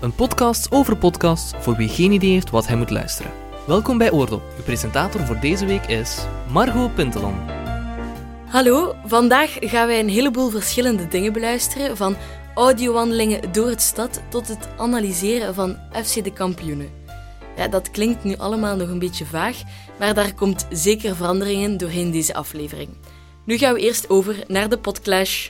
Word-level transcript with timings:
een 0.00 0.14
podcast 0.14 0.72
over 0.72 0.96
podcasts 0.96 1.52
voor 1.58 1.76
wie 1.76 1.88
geen 1.88 2.12
idee 2.12 2.30
heeft 2.30 2.50
wat 2.50 2.66
hij 2.66 2.76
moet 2.76 2.90
luisteren. 2.90 3.32
Welkom 3.66 3.98
bij 3.98 4.10
Oordop. 4.10 4.42
Uw 4.56 4.62
presentator 4.62 5.20
voor 5.20 5.40
deze 5.40 5.66
week 5.66 5.86
is 5.86 6.18
Margot 6.50 6.94
Pintelon. 6.94 7.34
Hallo, 8.46 8.94
vandaag 9.06 9.56
gaan 9.60 9.86
wij 9.86 10.00
een 10.00 10.08
heleboel 10.08 10.50
verschillende 10.50 11.08
dingen 11.08 11.32
beluisteren, 11.32 11.96
van 11.96 12.16
audiowandelingen 12.54 13.52
door 13.52 13.68
het 13.68 13.82
stad 13.82 14.20
tot 14.28 14.48
het 14.48 14.68
analyseren 14.76 15.54
van 15.54 15.76
FC 16.04 16.24
de 16.24 16.32
kampioenen. 16.32 16.90
Ja, 17.56 17.68
dat 17.68 17.90
klinkt 17.90 18.24
nu 18.24 18.36
allemaal 18.36 18.76
nog 18.76 18.88
een 18.88 18.98
beetje 18.98 19.26
vaag, 19.26 19.62
maar 19.98 20.14
daar 20.14 20.34
komt 20.34 20.66
zeker 20.70 21.16
verandering 21.16 21.62
in 21.62 21.76
doorheen 21.76 22.10
deze 22.10 22.34
aflevering. 22.34 22.88
Nu 23.44 23.58
gaan 23.58 23.74
we 23.74 23.80
eerst 23.80 24.10
over 24.10 24.36
naar 24.46 24.68
de 24.68 24.78
Podclash. 24.78 25.48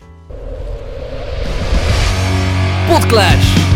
Podclash! 2.88 3.68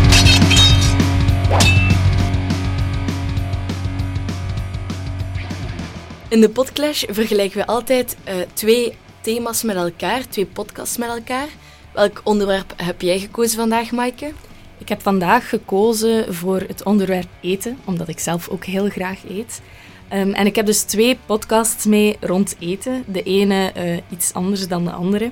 In 6.33 6.41
de 6.41 6.49
Podclash 6.49 7.03
vergelijken 7.09 7.57
we 7.57 7.65
altijd 7.65 8.17
eh, 8.23 8.35
twee 8.53 8.93
thema's 9.21 9.63
met 9.63 9.75
elkaar, 9.75 10.27
twee 10.27 10.45
podcasts 10.45 10.97
met 10.97 11.09
elkaar. 11.09 11.47
Welk 11.91 12.21
onderwerp 12.23 12.73
heb 12.77 13.01
jij 13.01 13.19
gekozen 13.19 13.57
vandaag, 13.57 13.91
Maaike? 13.91 14.31
Ik 14.77 14.89
heb 14.89 15.01
vandaag 15.01 15.49
gekozen 15.49 16.33
voor 16.33 16.59
het 16.59 16.83
onderwerp 16.83 17.27
eten, 17.41 17.77
omdat 17.85 18.07
ik 18.07 18.19
zelf 18.19 18.49
ook 18.49 18.65
heel 18.65 18.89
graag 18.89 19.19
eet. 19.29 19.61
Ehm, 20.07 20.31
en 20.31 20.45
ik 20.45 20.55
heb 20.55 20.65
dus 20.65 20.81
twee 20.81 21.17
podcasts 21.25 21.85
mee 21.85 22.17
rond 22.19 22.55
eten. 22.59 23.03
De 23.07 23.23
ene 23.23 23.71
eh, 23.71 23.97
iets 24.09 24.33
anders 24.33 24.67
dan 24.67 24.83
de 24.83 24.91
andere. 24.91 25.31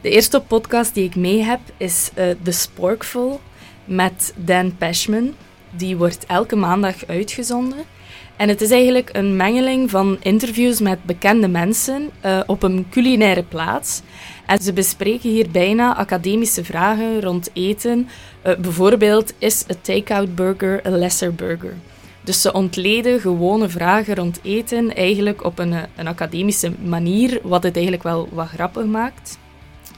De 0.00 0.10
eerste 0.10 0.40
podcast 0.40 0.94
die 0.94 1.04
ik 1.04 1.16
mee 1.16 1.42
heb 1.42 1.60
is 1.76 2.10
uh, 2.18 2.24
The 2.42 2.52
Sporkful 2.52 3.40
met 3.84 4.34
Dan 4.36 4.76
Pashman. 4.76 5.34
Die 5.70 5.96
wordt 5.96 6.26
elke 6.26 6.56
maandag 6.56 7.06
uitgezonden. 7.06 7.93
En 8.36 8.48
het 8.48 8.60
is 8.60 8.70
eigenlijk 8.70 9.10
een 9.12 9.36
mengeling 9.36 9.90
van 9.90 10.16
interviews 10.22 10.80
met 10.80 11.04
bekende 11.04 11.48
mensen 11.48 12.10
uh, 12.24 12.40
op 12.46 12.62
een 12.62 12.86
culinaire 12.90 13.42
plaats. 13.42 14.02
En 14.46 14.62
ze 14.62 14.72
bespreken 14.72 15.30
hier 15.30 15.50
bijna 15.50 15.96
academische 15.96 16.64
vragen 16.64 17.20
rond 17.20 17.50
eten. 17.52 18.08
Uh, 18.46 18.56
bijvoorbeeld, 18.56 19.32
is 19.38 19.64
een 19.66 19.80
take-out 19.80 20.34
burger 20.34 20.86
een 20.86 20.98
lesser 20.98 21.34
burger? 21.34 21.74
Dus 22.20 22.40
ze 22.40 22.52
ontleden 22.52 23.20
gewone 23.20 23.68
vragen 23.68 24.14
rond 24.14 24.40
eten 24.42 24.94
eigenlijk 24.94 25.44
op 25.44 25.58
een, 25.58 25.74
een 25.96 26.06
academische 26.06 26.72
manier, 26.84 27.40
wat 27.42 27.62
het 27.62 27.74
eigenlijk 27.74 28.04
wel 28.04 28.28
wat 28.32 28.48
grappig 28.48 28.84
maakt. 28.84 29.38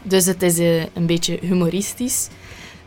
Dus 0.02 0.26
het 0.26 0.42
is 0.42 0.58
een 0.94 1.06
beetje 1.06 1.38
humoristisch. 1.40 2.28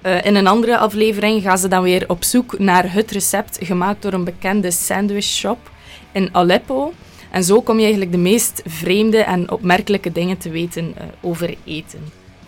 Uh, 0.05 0.25
in 0.25 0.35
een 0.35 0.47
andere 0.47 0.77
aflevering 0.77 1.41
gaan 1.41 1.57
ze 1.57 1.67
dan 1.67 1.83
weer 1.83 2.03
op 2.07 2.23
zoek 2.23 2.59
naar 2.59 2.93
het 2.93 3.11
recept 3.11 3.57
gemaakt 3.61 4.01
door 4.01 4.13
een 4.13 4.23
bekende 4.23 4.71
sandwich 4.71 5.23
shop 5.23 5.71
in 6.11 6.29
Aleppo. 6.31 6.93
En 7.31 7.43
zo 7.43 7.61
kom 7.61 7.75
je 7.75 7.81
eigenlijk 7.81 8.11
de 8.11 8.17
meest 8.17 8.61
vreemde 8.65 9.17
en 9.17 9.51
opmerkelijke 9.51 10.11
dingen 10.11 10.37
te 10.37 10.49
weten 10.49 10.83
uh, 10.83 11.03
over 11.21 11.55
eten. 11.65 11.99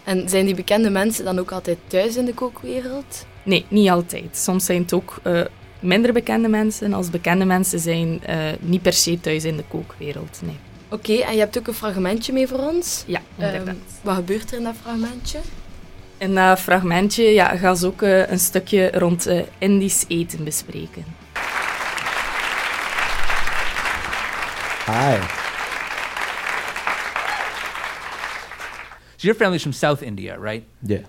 En 0.04 0.30
zijn 0.30 0.46
die 0.46 0.56
bekende 0.56 0.90
mensen 0.90 1.26
dan 1.26 1.40
ook 1.40 1.52
altijd 1.52 1.78
thuis 1.88 2.16
in 2.16 2.26
de 2.26 2.34
kookwereld? 2.34 3.26
Nee, 3.44 3.66
niet 3.68 3.90
altijd. 3.90 4.38
Soms 4.38 4.66
zijn 4.66 4.82
het 4.82 4.94
ook 4.94 5.20
uh, 5.24 5.42
minder 5.80 6.14
bekende 6.14 6.48
mensen, 6.48 6.94
als 6.94 7.10
bekende 7.10 7.46
mensen 7.46 7.80
zijn 7.80 8.22
niet 8.60 8.82
per 8.82 8.94
se 8.94 9.20
thuis 9.20 9.44
in 9.44 9.58
de 9.58 9.64
kookwereld. 9.68 10.40
Nee. 10.46 10.56
Oké, 10.90 11.12
okay, 11.12 11.22
en 11.28 11.34
je 11.34 11.40
hebt 11.40 11.58
ook 11.58 11.68
een 11.68 11.74
fragmentje 11.74 12.34
mee 12.34 12.48
voor 12.48 12.60
ons? 12.60 13.04
Ja, 13.08 13.22
inderdaad. 13.38 13.68
Um, 13.68 13.82
wat 14.02 14.16
gebeurt 14.16 14.52
er 14.52 14.58
in 14.58 14.64
dat 14.64 14.76
fragmentje? 14.82 15.40
In 16.22 16.36
dat 16.36 16.60
fragmentje 16.60 17.24
ja, 17.24 17.58
gaan 17.58 17.78
ze 17.78 17.88
ook 17.88 18.02
uh, 18.02 18.30
een 18.30 18.40
stukje 18.40 18.92
rond 18.92 19.30
Indisch 19.58 20.06
eten 20.08 20.44
bespreken. 20.44 21.06
Hi. 24.86 25.18
So 29.16 29.28
your 29.28 29.36
family's 29.36 29.62
from 29.62 29.74
South 29.74 30.02
India, 30.02 30.38
right? 30.40 30.64
Yeah. 30.80 31.02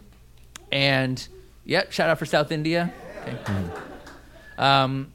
And 0.70 1.28
yeah, 1.62 1.82
shout 1.91 2.09
out 2.09 2.19
for 2.19 2.26
South 2.26 2.50
India. 2.50 2.91
Okay. 3.20 3.34
Mm. 4.56 4.65
Um, 4.65 5.12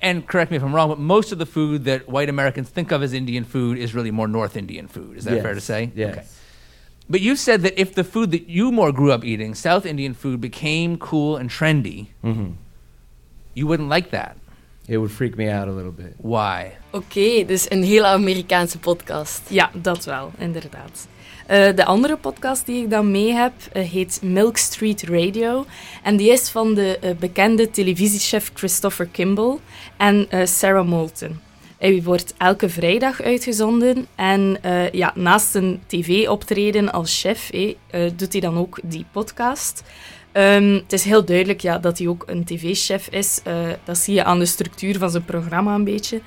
and 0.00 0.26
correct 0.26 0.50
me 0.50 0.56
if 0.56 0.62
I'm 0.62 0.74
wrong, 0.74 0.88
but 0.88 0.98
most 0.98 1.32
of 1.32 1.38
the 1.38 1.46
food 1.46 1.84
that 1.84 2.08
white 2.08 2.28
Americans 2.28 2.68
think 2.68 2.92
of 2.92 3.02
as 3.02 3.12
Indian 3.12 3.44
food 3.44 3.78
is 3.78 3.94
really 3.94 4.10
more 4.10 4.28
North 4.28 4.56
Indian 4.56 4.88
food. 4.88 5.16
Is 5.16 5.24
that 5.24 5.34
yes. 5.34 5.42
fair 5.42 5.54
to 5.54 5.60
say? 5.60 5.90
Yes. 5.94 6.10
Okay. 6.10 6.26
But 7.08 7.20
you 7.20 7.36
said 7.36 7.62
that 7.62 7.80
if 7.80 7.94
the 7.94 8.04
food 8.04 8.30
that 8.30 8.48
you 8.48 8.72
more 8.72 8.92
grew 8.92 9.12
up 9.12 9.24
eating, 9.24 9.54
South 9.54 9.86
Indian 9.86 10.14
food, 10.14 10.40
became 10.40 10.96
cool 10.96 11.36
and 11.36 11.50
trendy, 11.50 12.06
mm-hmm. 12.22 12.52
you 13.54 13.66
wouldn't 13.66 13.88
like 13.88 14.10
that. 14.10 14.36
It 14.88 14.96
would 14.96 15.12
freak 15.12 15.36
me 15.36 15.48
out 15.48 15.68
a 15.68 15.72
little 15.72 15.92
bit. 15.92 16.14
Why? 16.18 16.72
Oké, 16.90 17.04
okay, 17.06 17.46
dus 17.46 17.70
een 17.70 17.82
hele 17.82 18.06
Amerikaanse 18.06 18.78
podcast. 18.78 19.42
Ja, 19.48 19.70
dat 19.74 20.04
wel, 20.04 20.32
inderdaad. 20.38 21.08
Uh, 21.42 21.76
de 21.76 21.84
andere 21.84 22.16
podcast 22.16 22.66
die 22.66 22.82
ik 22.82 22.90
dan 22.90 23.10
mee 23.10 23.32
heb 23.32 23.52
uh, 23.72 23.82
heet 23.82 24.20
Milk 24.22 24.56
Street 24.56 25.02
Radio. 25.02 25.66
En 26.02 26.16
die 26.16 26.30
is 26.30 26.48
van 26.48 26.74
de 26.74 26.98
uh, 27.04 27.10
bekende 27.18 27.70
televisiechef 27.70 28.50
Christopher 28.54 29.06
Kimball 29.06 29.58
en 29.96 30.28
Sarah 30.44 30.88
Moulton. 30.88 31.40
Hij 31.82 32.02
wordt 32.02 32.34
elke 32.38 32.68
vrijdag 32.68 33.22
uitgezonden 33.22 34.06
en 34.14 34.58
ja, 34.92 35.12
naast 35.14 35.54
een 35.54 35.82
tv-optreden 35.86 36.92
als 36.92 37.20
chef 37.20 37.50
doet 38.16 38.32
hij 38.32 38.40
dan 38.40 38.58
ook 38.58 38.78
die 38.82 39.04
podcast. 39.12 39.82
Um, 40.32 40.72
het 40.74 40.92
is 40.92 41.04
heel 41.04 41.24
duidelijk 41.24 41.60
ja, 41.60 41.78
dat 41.78 41.98
hij 41.98 42.08
ook 42.08 42.22
een 42.26 42.44
tv-chef 42.44 43.08
is. 43.08 43.40
Uh, 43.46 43.54
dat 43.84 43.98
zie 43.98 44.14
je 44.14 44.24
aan 44.24 44.38
de 44.38 44.46
structuur 44.46 44.98
van 44.98 45.10
zijn 45.10 45.24
programma 45.24 45.74
een 45.74 45.84
beetje. 45.84 46.20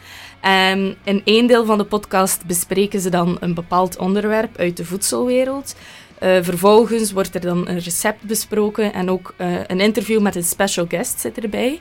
Um, 0.71 0.95
in 1.03 1.21
één 1.23 1.47
deel 1.47 1.65
van 1.65 1.77
de 1.77 1.83
podcast 1.83 2.45
bespreken 2.45 2.99
ze 2.99 3.09
dan 3.09 3.37
een 3.39 3.53
bepaald 3.53 3.97
onderwerp 3.97 4.57
uit 4.57 4.77
de 4.77 4.85
voedselwereld. 4.85 5.75
Uh, 6.23 6.37
vervolgens 6.41 7.11
wordt 7.11 7.35
er 7.35 7.41
dan 7.41 7.67
een 7.67 7.79
recept 7.79 8.21
besproken 8.21 8.93
en 8.93 9.09
ook 9.09 9.33
een 9.67 9.79
interview 9.79 10.21
met 10.21 10.35
een 10.35 10.43
special 10.43 10.85
guest 10.89 11.19
zit 11.19 11.39
erbij. 11.43 11.79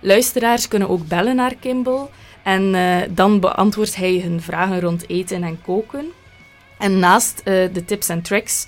Luisteraars 0.00 0.68
kunnen 0.68 0.88
ook 0.88 1.06
bellen 1.06 1.36
naar 1.36 1.54
Kimball 1.60 2.08
en 2.42 2.74
dan 3.14 3.40
beantwoordt 3.40 3.96
hij 3.96 4.20
hun 4.20 4.40
vragen 4.40 4.80
rond 4.80 5.08
eten 5.08 5.42
en 5.42 5.62
koken. 5.62 6.06
En 6.78 6.98
naast 6.98 7.44
de 7.44 7.82
tips 7.86 8.08
en 8.08 8.22
tricks 8.22 8.66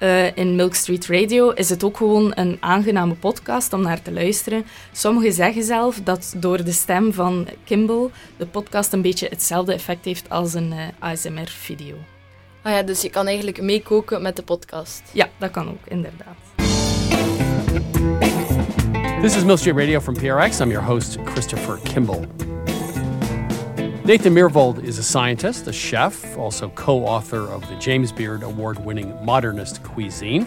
uh, 0.00 0.36
in 0.36 0.56
Milk 0.56 0.74
Street 0.74 1.06
Radio 1.06 1.50
is 1.50 1.68
het 1.68 1.84
ook 1.84 1.96
gewoon 1.96 2.32
een 2.34 2.56
aangename 2.60 3.14
podcast 3.14 3.72
om 3.72 3.82
naar 3.82 4.02
te 4.02 4.12
luisteren. 4.12 4.64
Sommigen 4.92 5.32
zeggen 5.32 5.62
zelf 5.62 6.00
dat 6.04 6.34
door 6.36 6.64
de 6.64 6.72
stem 6.72 7.12
van 7.12 7.48
Kimball 7.64 8.10
de 8.36 8.46
podcast 8.46 8.92
een 8.92 9.02
beetje 9.02 9.28
hetzelfde 9.28 9.72
effect 9.72 10.04
heeft 10.04 10.30
als 10.30 10.54
een 10.54 10.72
uh, 10.72 10.78
ASMR-video. 10.98 11.94
Ah 12.62 12.72
ja, 12.72 12.82
dus 12.82 13.02
je 13.02 13.10
kan 13.10 13.26
eigenlijk 13.26 13.62
meekoken 13.62 14.22
met 14.22 14.36
de 14.36 14.42
podcast. 14.42 15.02
Ja, 15.12 15.28
dat 15.38 15.50
kan 15.50 15.68
ook, 15.68 15.86
inderdaad. 15.88 16.36
This 19.22 19.36
is 19.36 19.44
Milk 19.44 19.58
Street 19.58 19.76
Radio 19.76 20.00
from 20.00 20.14
PRX. 20.14 20.60
I'm 20.60 20.70
your 20.70 20.86
host, 20.86 21.18
Christopher 21.24 21.78
Kimball. 21.82 22.47
Nathan 24.08 24.32
Myhrvold 24.32 24.82
is 24.84 24.98
a 24.98 25.02
scientist, 25.02 25.66
a 25.66 25.72
chef, 25.72 26.38
also 26.38 26.70
co 26.70 27.04
author 27.04 27.46
of 27.46 27.68
the 27.68 27.74
James 27.74 28.10
Beard 28.10 28.42
award 28.42 28.78
winning 28.78 29.14
Modernist 29.22 29.82
Cuisine, 29.82 30.46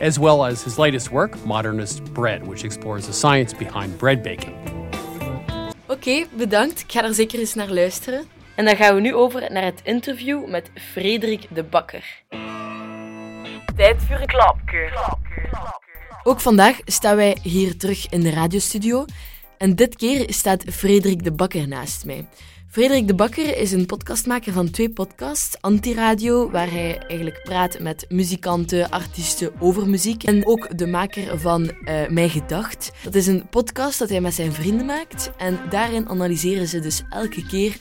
as 0.00 0.18
well 0.18 0.44
as 0.44 0.64
his 0.64 0.76
latest 0.76 1.12
work, 1.12 1.38
Modernist 1.46 2.02
Bread, 2.14 2.44
which 2.48 2.64
explores 2.64 3.06
the 3.06 3.12
science 3.12 3.54
behind 3.54 3.96
bread 3.96 4.24
baking. 4.24 4.56
Oké, 5.86 5.92
okay, 5.92 6.26
bedankt. 6.36 6.80
Ik 6.80 6.92
ga 6.92 7.04
er 7.04 7.14
zeker 7.14 7.38
eens 7.38 7.54
naar 7.54 7.70
luisteren. 7.70 8.24
En 8.54 8.64
dan 8.64 8.76
gaan 8.76 8.94
we 8.94 9.00
nu 9.00 9.14
over 9.14 9.52
naar 9.52 9.64
het 9.64 9.80
interview 9.84 10.48
met 10.48 10.70
Frederik 10.74 11.46
de 11.50 11.62
Bakker. 11.62 12.22
Tijd 13.76 14.02
voor 14.02 14.16
een 14.16 14.26
klapkeur. 14.26 15.16
Ook 16.22 16.40
vandaag 16.40 16.76
staan 16.84 17.16
wij 17.16 17.36
hier 17.42 17.76
terug 17.76 18.08
in 18.08 18.20
de 18.20 18.30
radiostudio. 18.30 19.04
En 19.58 19.74
dit 19.74 19.96
keer 19.96 20.24
staat 20.32 20.64
Frederik 20.70 21.24
de 21.24 21.32
Bakker 21.32 21.68
naast 21.68 22.04
mij. 22.04 22.26
Frederik 22.76 23.06
de 23.06 23.14
Bakker 23.14 23.56
is 23.56 23.72
een 23.72 23.86
podcastmaker 23.86 24.52
van 24.52 24.70
twee 24.70 24.90
podcasts. 24.90 25.56
Antiradio, 25.60 26.50
waar 26.50 26.70
hij 26.70 26.98
eigenlijk 26.98 27.42
praat 27.42 27.78
met 27.78 28.06
muzikanten, 28.08 28.90
artiesten 28.90 29.52
over 29.60 29.88
muziek. 29.88 30.22
En 30.22 30.46
ook 30.46 30.78
de 30.78 30.86
maker 30.86 31.38
van 31.38 31.62
uh, 31.62 32.08
Mijn 32.08 32.30
Gedacht. 32.30 32.92
Dat 33.02 33.14
is 33.14 33.26
een 33.26 33.48
podcast 33.48 33.98
dat 33.98 34.08
hij 34.08 34.20
met 34.20 34.34
zijn 34.34 34.52
vrienden 34.52 34.86
maakt. 34.86 35.30
En 35.36 35.58
daarin 35.70 36.08
analyseren 36.08 36.68
ze 36.68 36.80
dus 36.80 37.02
elke 37.10 37.46
keer 37.46 37.76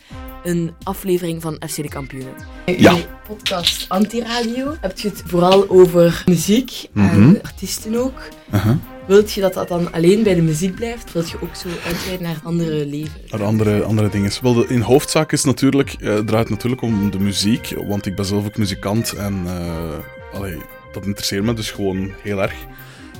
een 0.45 0.71
aflevering 0.83 1.41
van 1.41 1.61
FC 1.69 1.75
de 1.75 1.87
Kampioenen. 1.87 2.33
Ja. 2.65 2.91
In 2.91 3.03
podcast 3.27 3.85
Antiradio 3.87 4.75
heb 4.81 4.99
je 4.99 5.07
het 5.07 5.23
vooral 5.25 5.69
over 5.69 6.23
muziek 6.25 6.87
Mhm. 6.91 7.09
en 7.09 7.39
artiesten 7.41 7.95
ook. 7.95 8.19
Uh-huh. 8.53 8.75
Wilt 9.07 9.31
je 9.33 9.41
dat 9.41 9.53
dat 9.53 9.67
dan 9.67 9.91
alleen 9.93 10.23
bij 10.23 10.35
de 10.35 10.41
muziek 10.41 10.75
blijft? 10.75 11.11
Wilt 11.13 11.29
je 11.29 11.37
ook 11.41 11.55
zo 11.55 11.67
uitweiden 11.85 12.27
naar 12.27 12.39
andere 12.43 12.85
leven? 12.85 13.21
naar 13.29 13.43
andere, 13.43 13.83
andere 13.83 14.09
dingen. 14.09 14.31
Wel, 14.41 14.53
de, 14.53 14.65
in 14.67 14.81
hoofdzaak 14.81 15.31
is 15.31 15.43
natuurlijk, 15.43 15.89
eh, 15.93 15.99
draait 16.17 16.29
het 16.43 16.49
natuurlijk 16.49 16.81
om 16.81 17.11
de 17.11 17.19
muziek, 17.19 17.73
want 17.87 18.05
ik 18.05 18.15
ben 18.15 18.25
zelf 18.25 18.45
ook 18.45 18.57
muzikant 18.57 19.13
en 19.13 19.41
eh, 19.45 20.37
allee, 20.37 20.57
dat 20.93 21.05
interesseert 21.05 21.43
me 21.43 21.53
dus 21.53 21.71
gewoon 21.71 22.11
heel 22.23 22.41
erg. 22.41 22.53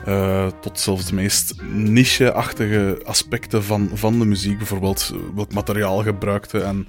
Eh, 0.05 0.47
tot 0.61 0.79
zelfs 0.79 1.05
de 1.05 1.15
meest 1.15 1.55
niche-achtige 1.73 3.01
aspecten 3.05 3.63
van, 3.63 3.89
van 3.93 4.19
de 4.19 4.25
muziek. 4.25 4.57
Bijvoorbeeld 4.57 5.11
eh, 5.13 5.19
welk 5.35 5.53
materiaal 5.53 6.03
gebruikte 6.03 6.59
en 6.59 6.87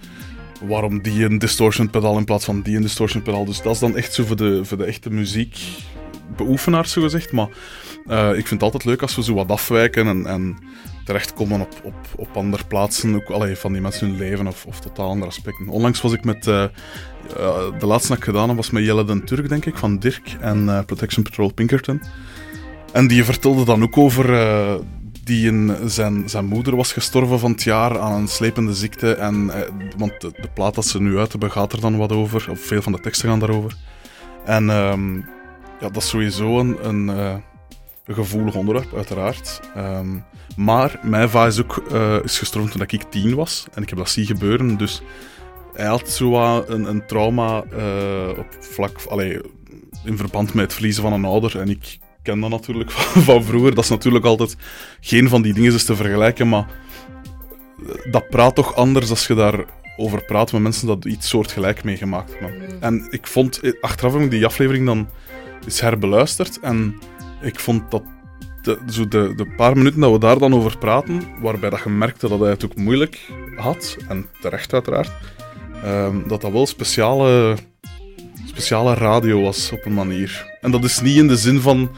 waarom 0.62 1.02
die 1.02 1.24
een 1.24 1.38
distortion 1.38 1.90
pedaal 1.90 2.18
in 2.18 2.24
plaats 2.24 2.44
van 2.44 2.62
die 2.62 2.76
een 2.76 2.82
distortion 2.82 3.22
pedaal. 3.22 3.44
Dus 3.44 3.62
dat 3.62 3.74
is 3.74 3.78
dan 3.78 3.96
echt 3.96 4.14
zo 4.14 4.24
voor 4.24 4.36
de, 4.36 4.64
voor 4.64 4.76
de 4.76 4.84
echte 4.84 5.10
muziekbeoefenaars, 5.10 6.92
zo 6.92 7.02
gezegd. 7.02 7.32
Maar 7.32 7.48
eh, 8.06 8.28
ik 8.28 8.46
vind 8.46 8.50
het 8.50 8.62
altijd 8.62 8.84
leuk 8.84 9.02
als 9.02 9.16
we 9.16 9.22
zo 9.22 9.34
wat 9.34 9.50
afwijken 9.50 10.06
en, 10.06 10.26
en 10.26 10.56
terechtkomen 11.04 11.60
op, 11.60 11.80
op, 11.82 11.94
op 12.16 12.36
andere 12.36 12.64
plaatsen, 12.64 13.14
ook 13.14 13.30
allee, 13.30 13.56
van 13.56 13.72
die 13.72 13.80
mensen 13.80 14.08
hun 14.08 14.18
leven 14.18 14.46
of, 14.46 14.66
of 14.66 14.80
totaal 14.80 15.08
andere 15.08 15.30
aspecten. 15.30 15.68
Onlangs 15.68 16.00
was 16.00 16.12
ik 16.12 16.24
met, 16.24 16.42
de 16.44 16.70
laatste 17.80 18.08
dat 18.08 18.18
ik 18.18 18.24
gedaan 18.24 18.48
heb, 18.48 18.56
was 18.56 18.70
met 18.70 18.84
Jelle 18.84 19.04
den 19.04 19.24
Turk, 19.24 19.48
denk 19.48 19.66
ik, 19.66 19.76
van 19.76 19.98
Dirk 19.98 20.36
en 20.40 20.84
Protection 20.86 21.22
Patrol 21.22 21.52
Pinkerton. 21.52 22.00
En 22.96 23.06
die 23.06 23.24
vertelde 23.24 23.64
dan 23.64 23.82
ook 23.82 23.96
over 23.96 24.34
eh, 24.34 24.74
die 25.24 25.46
in, 25.46 25.76
zijn, 25.84 26.28
zijn 26.28 26.44
moeder 26.44 26.76
was 26.76 26.92
gestorven 26.92 27.38
van 27.38 27.50
het 27.50 27.62
jaar 27.62 27.98
aan 27.98 28.12
een 28.12 28.28
slepende 28.28 28.74
ziekte. 28.74 29.14
En, 29.14 29.50
eh, 29.50 29.70
want 29.96 30.20
de, 30.20 30.48
plaat 30.54 30.74
dat 30.74 30.86
ze 30.86 31.00
nu 31.00 31.18
uit 31.18 31.30
hebben 31.30 31.50
gaat 31.50 31.72
er 31.72 31.80
dan 31.80 31.96
wat 31.96 32.12
over, 32.12 32.50
of 32.50 32.60
veel 32.60 32.82
van 32.82 32.92
de 32.92 33.00
teksten 33.00 33.28
gaan 33.28 33.38
daarover. 33.38 33.76
En 34.44 34.70
ehm, 34.70 35.14
ja, 35.80 35.88
dat 35.92 35.96
is 35.96 36.08
sowieso 36.08 36.58
een, 36.58 36.88
een, 36.88 37.08
eh, 37.08 37.34
een 38.04 38.14
gevoelig 38.14 38.54
onderwerp, 38.54 38.94
uiteraard. 38.94 39.60
Ehm, 39.74 40.18
maar 40.56 40.98
mijn 41.02 41.28
va 41.28 41.46
is 41.46 41.60
ook 41.60 41.76
is 42.24 42.38
gestorven 42.38 42.70
toen 42.70 42.82
ik 42.82 43.02
tien 43.10 43.34
was. 43.34 43.66
En 43.74 43.82
ik 43.82 43.88
heb 43.88 43.98
dat 43.98 44.08
zien 44.08 44.26
gebeuren. 44.26 44.76
Dus 44.76 45.02
hij 45.74 45.86
had 45.86 46.08
zo 46.08 46.60
een, 46.66 46.84
een 46.84 47.06
trauma 47.06 47.58
op 48.38 48.56
vlak, 48.58 49.02
allee, 49.08 49.40
in 50.04 50.16
verband 50.16 50.54
met 50.54 50.64
het 50.64 50.72
verliezen 50.72 51.02
van 51.02 51.12
een 51.12 51.24
ouder. 51.24 51.60
En 51.60 51.68
ik 51.68 51.98
ken 52.26 52.40
dat 52.40 52.50
natuurlijk 52.50 52.90
van, 52.96 53.22
van 53.22 53.44
vroeger. 53.44 53.74
Dat 53.74 53.84
is 53.84 53.90
natuurlijk 53.90 54.24
altijd 54.24 54.56
geen 55.00 55.28
van 55.28 55.42
die 55.42 55.54
dingen 55.54 55.74
is 55.74 55.84
te 55.84 55.96
vergelijken. 55.96 56.48
Maar 56.48 56.66
dat 58.10 58.28
praat 58.28 58.54
toch 58.54 58.74
anders 58.74 59.10
als 59.10 59.26
je 59.26 59.34
daarover 59.34 60.24
praat 60.26 60.52
met 60.52 60.62
mensen 60.62 60.86
dat 60.86 61.04
iets 61.04 61.28
soortgelijk 61.28 61.84
meegemaakt 61.84 62.38
hebben. 62.38 62.80
En 62.80 63.06
ik 63.10 63.26
vond, 63.26 63.60
eh, 63.60 63.72
achteraf 63.80 64.12
heb 64.12 64.22
ik 64.22 64.30
die 64.30 64.46
aflevering 64.46 64.86
dan 64.86 65.08
eens 65.64 65.80
herbeluisterd. 65.80 66.60
En 66.60 66.98
ik 67.40 67.60
vond 67.60 67.90
dat 67.90 68.02
de, 68.62 68.78
zo 68.90 69.08
de, 69.08 69.32
de 69.36 69.46
paar 69.56 69.76
minuten 69.76 70.00
dat 70.00 70.12
we 70.12 70.18
daar 70.18 70.38
dan 70.38 70.54
over 70.54 70.78
praten, 70.78 71.22
waarbij 71.40 71.70
dat 71.70 71.82
je 71.84 71.90
merkte 71.90 72.28
dat 72.28 72.40
hij 72.40 72.48
het 72.48 72.64
ook 72.64 72.76
moeilijk 72.76 73.30
had, 73.56 73.96
en 74.08 74.26
terecht 74.40 74.72
uiteraard, 74.72 75.10
ehm, 75.82 76.28
dat 76.28 76.40
dat 76.40 76.52
wel 76.52 76.66
speciale, 76.66 77.56
speciale 78.46 78.94
radio 78.94 79.42
was 79.42 79.72
op 79.72 79.84
een 79.84 79.94
manier. 79.94 80.58
En 80.60 80.70
dat 80.70 80.84
is 80.84 81.00
niet 81.00 81.16
in 81.16 81.28
de 81.28 81.36
zin 81.36 81.60
van 81.60 81.90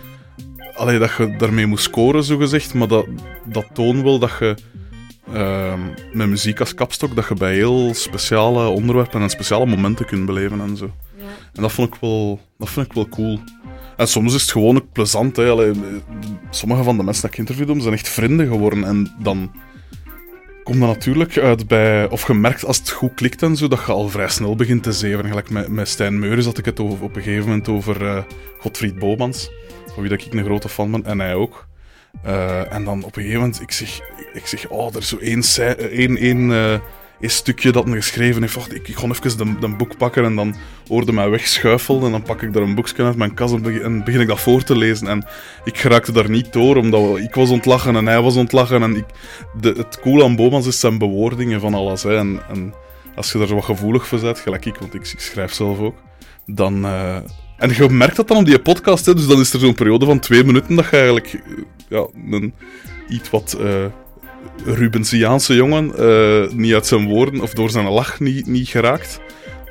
allee, 0.79 0.99
dat 0.99 1.15
je 1.17 1.37
daarmee 1.37 1.67
moet 1.67 1.81
scoren, 1.81 2.25
zogezegd, 2.25 2.75
maar 2.75 2.89
dat, 2.89 3.07
dat 3.45 3.67
toont 3.73 4.03
wel 4.03 4.19
dat 4.19 4.33
je 4.39 4.57
ehm, 5.33 5.81
met 6.13 6.29
muziek 6.29 6.61
als 6.61 6.75
kapstok, 6.75 7.17
dat 7.17 7.29
je 7.29 7.35
bij 7.35 7.55
heel 7.55 7.95
speciale 7.95 8.69
onderwerpen 8.69 9.23
en 9.23 9.31
speciale 9.31 9.67
momenten 9.67 10.07
kunt 10.07 10.27
beleven 10.27 10.61
en 10.61 10.77
zo. 10.77 10.91
En 11.53 11.63
dat 11.63 11.73
vond 11.73 11.95
ik 11.95 12.01
wel, 12.01 12.41
dat 12.59 12.69
vond 12.69 12.87
ik 12.87 12.93
wel 12.93 13.09
cool. 13.09 13.41
En 13.97 14.09
soms 14.09 14.35
is 14.35 14.43
het 14.43 14.51
gewoon 14.51 14.77
ook 14.77 14.93
plezant. 14.93 15.37
Hè. 15.37 15.51
Allee, 15.51 15.73
sommige 16.51 16.83
van 16.83 16.97
de 16.97 17.03
mensen 17.03 17.23
die 17.23 17.31
ik 17.31 17.39
interviewde 17.39 17.81
zijn 17.81 17.95
echt 17.95 18.09
vrienden 18.09 18.47
geworden. 18.47 18.85
En 18.85 19.15
dan 19.19 19.53
komt 20.65 20.81
dat 20.81 20.89
natuurlijk 20.89 21.39
uit 21.39 21.67
bij... 21.67 22.09
Of 22.09 22.27
je 22.27 22.35
merkt 22.35 22.65
als 22.65 22.79
het 22.79 22.91
goed 22.91 23.15
klikt 23.15 23.43
en 23.43 23.57
zo, 23.57 23.69
dat 23.69 23.83
je 23.87 23.93
al 23.93 24.09
vrij 24.09 24.29
snel 24.29 24.57
begint 24.57 24.83
te 24.83 24.93
zeven. 24.93 25.25
Gelijk 25.25 25.51
met, 25.51 25.69
met 25.69 25.89
Stijn 25.89 26.19
Meuris 26.19 26.45
had 26.45 26.59
ik 26.59 26.65
het 26.65 26.81
over, 26.81 27.05
op 27.05 27.17
een 27.17 27.23
gegeven 27.23 27.47
moment 27.47 27.69
over 27.69 28.07
eh 28.07 28.23
Godfried 28.59 28.99
Bomans. 28.99 29.51
Van 29.99 30.09
wie 30.09 30.17
dat 30.17 30.27
ik 30.27 30.33
een 30.33 30.45
grote 30.45 30.69
fan 30.69 30.91
ben. 30.91 31.05
En 31.05 31.19
hij 31.19 31.35
ook. 31.35 31.67
Eh, 32.23 32.73
en 32.73 32.85
dan 32.85 33.05
op 33.05 33.17
een 33.17 33.23
gegeven 33.23 33.41
moment, 33.41 33.61
ik 33.61 33.71
zeg, 33.71 34.01
ik 34.33 34.47
zeg 34.47 34.69
oh, 34.69 34.95
er 34.95 34.99
is 34.99 35.09
zo 35.09 35.17
één, 35.19 35.43
eh, 35.57 36.09
één, 36.19 36.53
eh, 36.53 36.73
één 37.21 37.31
stukje 37.31 37.73
dat 37.73 37.87
me 37.87 37.95
geschreven 37.95 38.43
heeft. 38.43 38.55
Wacht, 38.55 38.75
ik, 38.75 38.89
ik 38.89 38.99
even 39.03 39.61
de 39.61 39.69
boek 39.69 39.97
pakken 39.97 40.25
en 40.25 40.35
dan 40.35 40.55
hoorde 40.89 41.13
mij 41.13 41.31
wegschuifelen. 41.31 42.05
En 42.05 42.11
dan 42.11 42.23
pak 42.23 42.43
ik 42.43 42.53
daar 42.53 42.63
een 42.63 42.75
boekje 42.75 43.05
uit 43.05 43.17
mijn 43.17 43.35
kast 43.35 43.55
en 43.55 44.03
begin, 44.05 44.21
ik 44.21 44.27
dat 44.27 44.41
voor 44.41 44.63
te 44.63 44.77
lezen. 44.77 45.07
En 45.07 45.27
ik 45.65 45.79
geraakte 45.79 46.13
daar 46.13 46.31
niet 46.31 46.53
door, 46.53 46.77
omdat 46.77 47.19
ik 47.19 47.35
was 47.35 47.51
ontlachen 47.51 47.97
en 47.97 48.07
hij 48.07 48.21
was 48.21 48.37
ontlachen. 48.37 48.83
En 48.83 48.97
ik, 48.97 49.07
de, 49.61 49.75
het 49.77 50.01
cool 50.01 50.25
aan 50.25 50.37
Bomans 50.37 50.67
is 50.67 50.81
zijn 50.81 50.99
bewoordingen 50.99 51.61
van 51.61 51.75
alles. 51.75 52.05
En, 52.05 52.41
en 52.49 52.75
als 53.15 53.33
je 53.33 53.39
daar 53.39 53.55
wat 53.55 53.65
gevoelig 53.65 54.07
voor 54.07 54.21
bent, 54.21 54.39
gelijk 54.39 54.65
ik, 54.65 54.77
want 54.77 54.95
ik, 54.95 55.01
ik 55.01 55.21
schrijf 55.21 55.53
zelf 55.53 55.79
ook, 55.79 55.97
dan... 56.47 56.87
en 57.59 57.75
je 57.75 57.89
merkt 57.89 58.17
dat 58.17 58.29
dan 58.29 58.37
op 58.37 58.45
die 58.45 58.59
podcast, 58.59 59.07
hè, 59.07 59.15
dus 59.15 59.27
dan 59.27 59.41
is 59.41 59.53
er 59.53 59.61
zo'n 59.61 59.75
periode 59.75 60.05
van 60.05 60.19
twee 60.19 60.45
minuten 60.45 60.77
dat 60.77 60.85
je 60.91 60.97
eigenlijk 60.97 61.33
eh, 61.33 61.41
ja, 61.89 62.07
een 62.31 62.55
iets 63.09 63.31
wat 63.31 63.57
eh 63.61 63.85
Rubensiaanse 64.65 65.55
jongen 65.55 65.97
eh, 65.97 66.53
niet 66.53 66.73
uit 66.75 66.87
zijn 66.87 67.07
woorden 67.07 67.41
of 67.41 67.53
door 67.53 67.71
zijn 67.71 67.89
lach 67.89 68.21
niet, 68.21 68.47
niet 68.47 68.69
geraakt. 68.69 69.21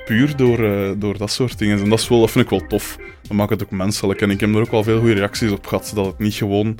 Puur 0.05 0.35
door, 0.35 0.57
door 0.97 1.17
dat 1.17 1.31
soort 1.31 1.59
dingen. 1.59 1.79
En 1.79 1.89
dat, 1.89 1.99
is 1.99 2.07
wel, 2.07 2.27
vind 2.27 2.45
ik 2.45 2.49
wel 2.49 2.67
tof. 2.67 2.97
Dat 3.21 3.37
maakt 3.37 3.49
het 3.49 3.63
ook 3.63 3.71
menselijk. 3.71 4.21
En 4.21 4.29
ik 4.29 4.39
heb 4.39 4.55
er 4.55 4.61
ook 4.61 4.71
wel 4.71 4.83
veel 4.83 4.99
goede 4.99 5.13
reacties 5.13 5.51
op 5.51 5.65
gehad. 5.65 5.91
Dat 5.95 6.05
het 6.05 6.19
niet 6.19 6.33
gewoon 6.33 6.77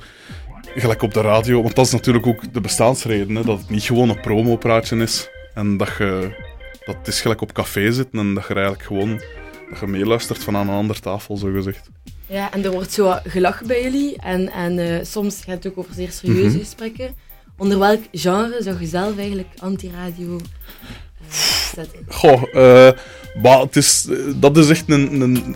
gelijk 0.75 1.01
op 1.01 1.13
de 1.13 1.21
radio. 1.21 1.62
Want 1.62 1.75
dat 1.75 1.86
is 1.86 1.92
natuurlijk 1.92 2.27
ook 2.27 2.54
de 2.54 2.62
bestaansreden. 2.62 3.36
Hè, 3.36 3.44
dat 3.44 3.59
het 3.59 3.69
niet 3.69 3.83
gewoon 3.83 4.09
een 4.09 4.21
promopraatje 4.21 4.98
is. 4.98 5.30
En 5.54 5.77
dat 5.77 5.89
je. 5.98 6.45
Dat 6.86 7.07
is 7.07 7.21
gelijk 7.21 7.42
op 7.42 7.54
café 7.54 7.92
zitten 7.92 8.19
en 8.19 8.33
dat 8.33 8.48
je 8.48 8.54
eigenlijk 8.54 8.83
gewoon. 8.83 9.21
Dat 9.69 9.80
je 9.80 9.88
meeluistert 9.88 10.44
van 10.44 10.56
aan 10.56 10.68
een 10.69 10.75
andere 10.75 11.00
tafel, 11.00 11.38
zo 11.38 11.52
gezegd. 11.52 11.90
Ja, 12.28 12.52
en 12.52 12.64
er 12.66 12.72
wordt 12.72 12.92
zo 12.94 13.16
gelachen 13.24 13.68
bij 13.68 13.84
jullie. 13.84 14.18
En, 14.18 14.52
en 14.52 14.80
eh, 14.80 15.06
soms 15.06 15.44
gaat 15.44 15.64
het 15.64 15.68
ook 15.68 15.78
over 15.78 15.94
zeer 15.94 16.12
serieuze 16.12 16.48
Mhm. 16.50 16.58
gesprekken. 16.60 17.16
Onder 17.58 17.80
welk 17.80 18.02
genre 18.12 18.64
zou 18.64 18.80
je 18.80 18.86
zelf 18.88 19.18
eigenlijk 19.18 19.48
antiradio 19.60 20.36
eh, 20.38 21.34
zetten? 21.75 22.00
Goh, 22.08 22.44
het 23.62 23.75
is, 23.75 24.08
dat 24.36 24.58
is 24.58 24.69
echt 24.69 24.90
een, 24.90 25.22
een, 25.22 25.56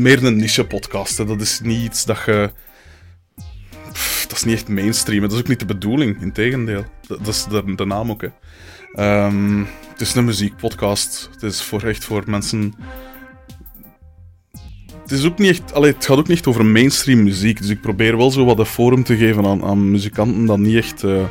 meer 0.00 0.24
een 0.24 0.36
niche-podcast. 0.36 1.16
Dat 1.16 1.40
is 1.40 1.60
niet 1.62 1.84
iets 1.84 2.04
dat 2.04 2.18
je. 2.26 2.50
Pff, 3.92 4.26
dat 4.26 4.36
is 4.36 4.44
niet 4.44 4.54
echt 4.54 4.68
mainstream. 4.68 5.20
Dat 5.20 5.32
is 5.32 5.38
ook 5.38 5.48
niet 5.48 5.58
de 5.60 5.64
bedoeling, 5.66 6.20
integendeel. 6.22 6.84
Dat, 7.06 7.18
dat 7.18 7.28
is 7.34 7.44
de, 7.44 7.74
de 7.74 7.84
naam 7.86 8.10
ook. 8.10 8.20
Hè. 8.22 8.28
Ehm, 8.94 9.58
het 9.92 10.00
is 10.00 10.14
een 10.14 10.24
muziekpodcast. 10.24 11.28
Het 11.32 11.42
is 11.42 11.62
voor, 11.62 11.82
echt 11.82 12.04
voor 12.04 12.22
mensen. 12.26 12.74
Het, 15.08 15.18
is 15.18 15.24
ook 15.24 15.38
niet 15.38 15.50
echt, 15.50 15.72
allee, 15.72 15.92
het 15.92 16.06
gaat 16.06 16.18
ook 16.18 16.28
niet 16.28 16.36
echt 16.36 16.46
over 16.46 16.66
mainstream 16.66 17.22
muziek. 17.22 17.58
Dus 17.58 17.70
ik 17.70 17.80
probeer 17.80 18.16
wel 18.16 18.30
zo 18.30 18.44
wat 18.44 18.58
een 18.58 18.66
forum 18.66 19.02
te 19.04 19.16
geven 19.16 19.44
aan, 19.46 19.64
aan 19.64 19.90
muzikanten 19.90 20.46
dat 20.46 20.58
niet 20.58 20.76
echt. 20.76 21.04
eh, 21.04 21.24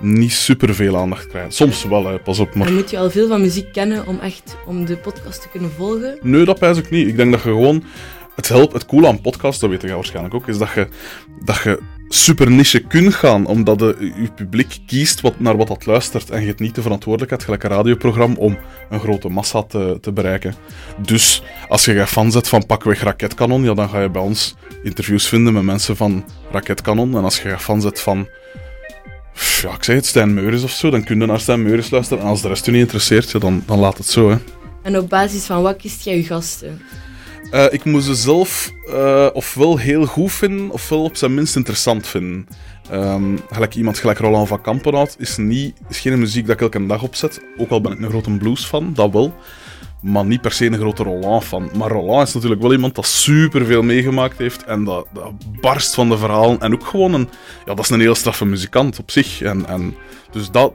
niet 0.00 0.32
superveel 0.32 0.96
aandacht 0.96 1.26
krijgen. 1.26 1.52
Soms 1.52 1.84
wel, 1.84 2.06
hè, 2.06 2.18
pas 2.18 2.38
op. 2.38 2.54
Maar 2.54 2.66
Dan 2.66 2.74
moet 2.74 2.90
je 2.90 2.98
al 2.98 3.10
veel 3.10 3.28
van 3.28 3.40
muziek 3.40 3.72
kennen 3.72 4.06
om 4.06 4.18
echt 4.18 4.56
om 4.66 4.84
de 4.84 4.96
podcast 4.96 5.42
te 5.42 5.48
kunnen 5.48 5.70
volgen. 5.70 6.18
Nee, 6.22 6.44
dat 6.44 6.58
pijs 6.58 6.78
ik 6.78 6.90
niet. 6.90 7.08
Ik 7.08 7.16
denk 7.16 7.32
dat 7.32 7.42
je 7.42 7.48
gewoon... 7.48 7.84
Het 8.34 8.48
helpt, 8.48 8.72
het 8.72 8.86
coole 8.86 9.06
aan 9.06 9.20
podcast, 9.20 9.60
dat 9.60 9.70
weet 9.70 9.82
je 9.82 9.94
waarschijnlijk 9.94 10.34
ook, 10.34 10.48
is 10.48 10.58
dat 10.58 10.70
je, 10.74 10.88
dat 11.44 11.62
je 11.62 11.80
super 12.12 12.50
niche 12.50 12.80
kunt 12.80 13.14
gaan, 13.14 13.46
omdat 13.46 13.80
je 13.80 14.30
publiek 14.34 14.78
kiest 14.86 15.20
wat, 15.20 15.40
naar 15.40 15.56
wat 15.56 15.68
dat 15.68 15.86
luistert 15.86 16.30
en 16.30 16.40
je 16.40 16.46
hebt 16.46 16.60
niet 16.60 16.74
de 16.74 16.82
verantwoordelijkheid, 16.82 17.44
gelijk 17.44 17.62
een 17.62 17.70
radioprogramma, 17.70 18.36
om 18.36 18.58
een 18.90 19.00
grote 19.00 19.28
massa 19.28 19.62
te, 19.62 19.98
te 20.00 20.12
bereiken. 20.12 20.54
Dus 20.98 21.42
als 21.68 21.84
je 21.84 22.06
fan 22.06 22.30
zet 22.30 22.48
van 22.48 22.66
pakweg 22.66 23.02
Raketkanon, 23.02 23.62
ja, 23.62 23.74
dan 23.74 23.88
ga 23.88 24.00
je 24.00 24.10
bij 24.10 24.22
ons 24.22 24.56
interviews 24.82 25.28
vinden 25.28 25.52
met 25.52 25.62
mensen 25.62 25.96
van 25.96 26.24
Raketkanon. 26.50 27.16
En 27.16 27.24
als 27.24 27.42
je 27.42 27.58
fan 27.58 27.80
zet 27.80 28.00
van 28.00 28.28
ja, 29.62 29.74
ik 29.74 29.84
zeg 29.84 29.96
het, 29.96 30.06
Stijn 30.06 30.34
Meuris 30.34 30.62
of 30.62 30.70
zo, 30.70 30.90
dan 30.90 31.04
kun 31.04 31.18
je 31.18 31.26
naar 31.26 31.40
Stijn 31.40 31.62
Meuris 31.62 31.90
luisteren. 31.90 32.22
En 32.22 32.28
als 32.28 32.42
de 32.42 32.48
rest 32.48 32.64
je 32.64 32.70
niet 32.70 32.80
interesseert, 32.80 33.30
ja, 33.30 33.38
dan, 33.38 33.62
dan 33.66 33.78
laat 33.78 33.98
het 33.98 34.06
zo, 34.06 34.30
hè. 34.30 34.36
En 34.82 34.98
op 34.98 35.08
basis 35.08 35.44
van 35.44 35.62
wat 35.62 35.76
kiest 35.76 36.04
jij 36.04 36.16
je 36.16 36.24
gasten? 36.24 36.80
Eh, 37.50 37.64
ik 37.70 37.84
moet 37.84 38.04
ze 38.04 38.14
zelf 38.14 38.72
eh, 38.86 39.26
ofwel 39.32 39.78
heel 39.78 40.06
goed 40.06 40.32
vinden, 40.32 40.70
ofwel 40.70 41.04
op 41.04 41.16
zijn 41.16 41.34
minst 41.34 41.56
interessant 41.56 42.06
vinden. 42.06 42.46
Ehm, 42.90 43.36
gelijk 43.50 43.74
iemand 43.74 43.98
gelijk 43.98 44.18
Roland 44.18 44.48
van 44.48 44.60
Kampenhout 44.60 45.16
is, 45.18 45.36
niet, 45.36 45.76
is 45.88 46.00
geen 46.00 46.18
muziek 46.18 46.46
dat 46.46 46.54
ik 46.54 46.60
elke 46.60 46.86
dag 46.86 47.02
opzet. 47.02 47.40
Ook 47.56 47.70
al 47.70 47.80
ben 47.80 47.92
ik 47.92 48.00
een 48.00 48.08
grote 48.08 48.30
blues-fan, 48.30 48.94
dat 48.94 49.12
wel. 49.12 49.34
Maar 50.00 50.24
niet 50.24 50.40
per 50.40 50.52
se 50.52 50.66
een 50.66 50.78
grote 50.78 51.02
Roland-fan. 51.02 51.70
Maar 51.76 51.90
Roland 51.90 52.28
is 52.28 52.34
natuurlijk 52.34 52.62
wel 52.62 52.72
iemand 52.72 52.94
dat 52.94 53.06
superveel 53.06 53.82
meegemaakt 53.82 54.38
heeft. 54.38 54.64
En 54.64 54.84
dat, 54.84 55.06
dat 55.12 55.32
barst 55.60 55.94
van 55.94 56.08
de 56.08 56.18
verhalen. 56.18 56.60
En 56.60 56.72
ook 56.72 56.86
gewoon 56.86 57.14
een... 57.14 57.28
Ja, 57.66 57.74
dat 57.74 57.84
is 57.84 57.90
een 57.90 58.00
heel 58.00 58.14
straffe 58.14 58.44
muzikant 58.44 58.98
op 58.98 59.10
zich. 59.10 59.42
En, 59.42 59.66
en, 59.66 59.94
dus 60.30 60.50
dat... 60.50 60.72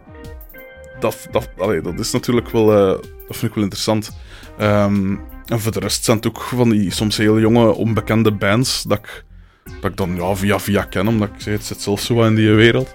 Dat, 1.00 1.28
dat, 1.32 1.50
dat 1.84 2.00
is 2.00 2.12
natuurlijk 2.12 2.50
wel... 2.50 2.72
eh, 2.72 3.02
dat 3.28 3.38
vind 3.38 3.44
ik 3.44 3.54
wel 3.54 3.64
interessant. 3.64 4.12
Ehm, 4.58 5.16
en 5.46 5.60
voor 5.60 5.72
de 5.72 5.80
rest 5.80 6.04
zijn 6.04 6.18
het 6.18 6.28
ook 6.28 6.42
van 6.42 6.70
die 6.70 6.92
soms 6.92 7.18
heel 7.18 7.40
jonge, 7.40 7.74
onbekende 7.74 8.32
bands 8.32 8.84
dat 8.84 8.98
ik, 8.98 9.24
dat 9.82 9.92
ik 9.92 9.98
dan 9.98 10.16
ja, 10.16 10.36
via 10.36 10.60
via 10.60 10.84
ken, 10.84 11.08
omdat 11.08 11.28
ik 11.28 11.42
zeg, 11.42 11.54
het 11.54 11.66
zit 11.66 11.82
zelf 11.82 12.02
zo 12.02 12.24
in 12.24 12.36
die 12.36 12.50
wereld. 12.50 12.94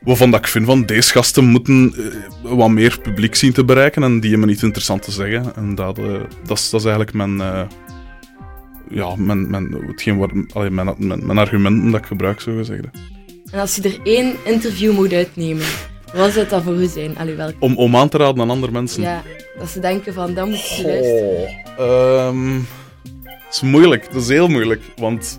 Waarvan 0.00 0.30
dat 0.30 0.40
ik 0.40 0.46
vind 0.46 0.66
van 0.66 0.84
deze 0.84 1.12
gasten 1.12 1.44
moeten 1.44 1.94
eh, 1.96 2.52
wat 2.52 2.70
meer 2.70 2.98
publiek 3.02 3.34
zien 3.34 3.52
te 3.52 3.64
bereiken 3.64 4.02
en 4.02 4.20
die 4.20 4.30
hebben 4.30 4.48
iets 4.48 4.62
interessant 4.62 5.02
te 5.02 5.10
zeggen. 5.10 5.56
En 5.56 5.74
dat, 5.74 5.98
eh, 5.98 6.04
dat, 6.46 6.58
is, 6.58 6.70
dat 6.70 6.80
is 6.80 6.86
eigenlijk 6.86 7.12
mijn, 7.14 7.40
eh, 7.40 7.62
ja, 8.90 9.16
mijn, 9.16 9.50
mijn, 9.50 9.72
hetgeen 9.86 10.18
waar, 10.18 10.30
allee, 10.52 10.70
mijn, 10.70 10.94
mijn, 10.98 11.26
mijn 11.26 11.38
argumenten 11.38 11.90
dat 11.90 12.00
ik 12.00 12.06
gebruik, 12.06 12.40
zo 12.40 12.56
gezegd. 12.56 12.84
En 13.50 13.60
als 13.60 13.76
je 13.76 13.82
er 13.82 13.98
één 14.02 14.34
interview 14.44 14.92
moet 14.92 15.12
uitnemen, 15.12 15.66
wat 16.14 16.32
zou 16.32 16.48
dat 16.48 16.62
voor 16.62 16.74
u 16.74 16.86
zijn? 16.86 17.18
Allee, 17.18 17.34
welk... 17.34 17.54
Om, 17.58 17.76
om 17.76 17.96
aan 17.96 18.08
te 18.08 18.16
raden 18.16 18.42
aan 18.42 18.50
andere 18.50 18.72
mensen. 18.72 19.02
Ja, 19.02 19.22
dat 19.58 19.68
ze 19.68 19.80
denken 19.80 20.14
van, 20.14 20.34
dat 20.34 20.46
moet 20.46 20.68
je 20.76 20.82
luisteren. 20.82 21.64
Ehm, 21.78 22.54
dat 23.24 23.54
is 23.54 23.60
moeilijk, 23.60 24.12
dat 24.12 24.22
is 24.22 24.28
heel 24.28 24.48
moeilijk. 24.48 24.82
Want 24.96 25.38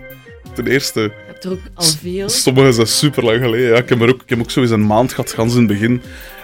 ten 0.53 0.67
eerste, 0.67 0.99
Je 0.99 1.11
hebt 1.27 1.43
er 1.43 1.51
ook 1.51 1.59
al 1.73 1.83
veel. 1.85 2.29
sommige 2.29 2.71
zijn 2.71 2.87
super 2.87 3.23
lang 3.23 3.41
geleden. 3.41 3.67
Ja, 3.69 3.75
ik, 3.77 3.89
heb 3.89 4.01
er 4.01 4.09
ook, 4.09 4.21
ik 4.21 4.29
heb 4.29 4.39
ook 4.39 4.55
eens 4.55 4.71
een 4.71 4.85
maand 4.87 5.09
gehad, 5.13 5.31
gans 5.31 5.53
in 5.53 5.59
het 5.59 5.67
begin. 5.67 5.91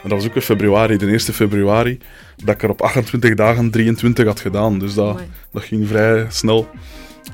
En 0.04 0.10
dat 0.10 0.12
was 0.12 0.28
ook 0.28 0.36
in 0.36 0.42
februari, 0.42 0.98
de 0.98 1.06
1 1.08 1.20
februari, 1.20 2.00
dat 2.44 2.56
ik 2.56 2.64
er 2.64 2.70
op 2.70 2.82
28 2.82 3.34
dagen 3.34 3.72
23 3.72 4.26
had 4.26 4.40
gedaan. 4.40 4.80
Dus 4.80 4.94
dat, 4.94 5.10
Amai. 5.10 5.26
dat 5.52 5.64
ging 5.64 5.88
vrij 5.88 6.26
snel. 6.30 6.68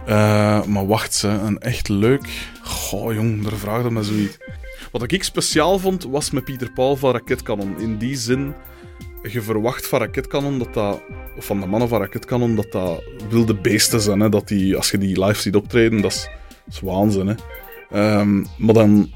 Eh, 0.05 0.63
maar 0.65 0.87
wacht, 0.87 1.13
ze, 1.13 1.27
een 1.27 1.59
echt 1.59 1.89
leuk. 1.89 2.27
Goh, 2.61 3.13
jong, 3.13 3.43
daar 3.43 3.57
vraagde 3.57 3.91
me 3.91 4.03
zoiets. 4.03 4.37
Wat 4.91 5.11
ik 5.11 5.23
speciaal 5.23 5.79
vond, 5.79 6.03
was 6.03 6.31
met 6.31 6.43
Pieter 6.43 6.71
Paul 6.71 6.95
van 6.95 7.11
Raketkanon. 7.11 7.79
In 7.79 7.97
die 7.97 8.15
zin, 8.15 8.53
je 9.23 9.41
verwacht 9.41 9.87
van 9.87 9.99
Raketkanon 9.99 10.59
dat 10.59 10.73
dat, 10.73 11.01
of 11.37 11.45
van 11.45 11.59
de 11.59 11.65
mannen 11.65 11.89
van 11.89 11.99
Raketkanon, 11.99 12.55
dat 12.55 12.71
dat 12.71 13.03
wilde 13.29 13.55
beesten 13.55 14.01
zijn. 14.01 14.19
Hè? 14.19 14.29
Dat 14.29 14.47
die, 14.47 14.75
als 14.75 14.91
je 14.91 14.97
die 14.97 15.25
live 15.25 15.41
ziet 15.41 15.55
optreden, 15.55 16.01
dat 16.01 16.11
is, 16.11 16.29
dat 16.65 16.73
is 16.73 16.79
waanzin. 16.79 17.27
Hè? 17.27 17.35
Ehm, 17.91 18.43
maar 18.57 18.73
dan 18.73 19.11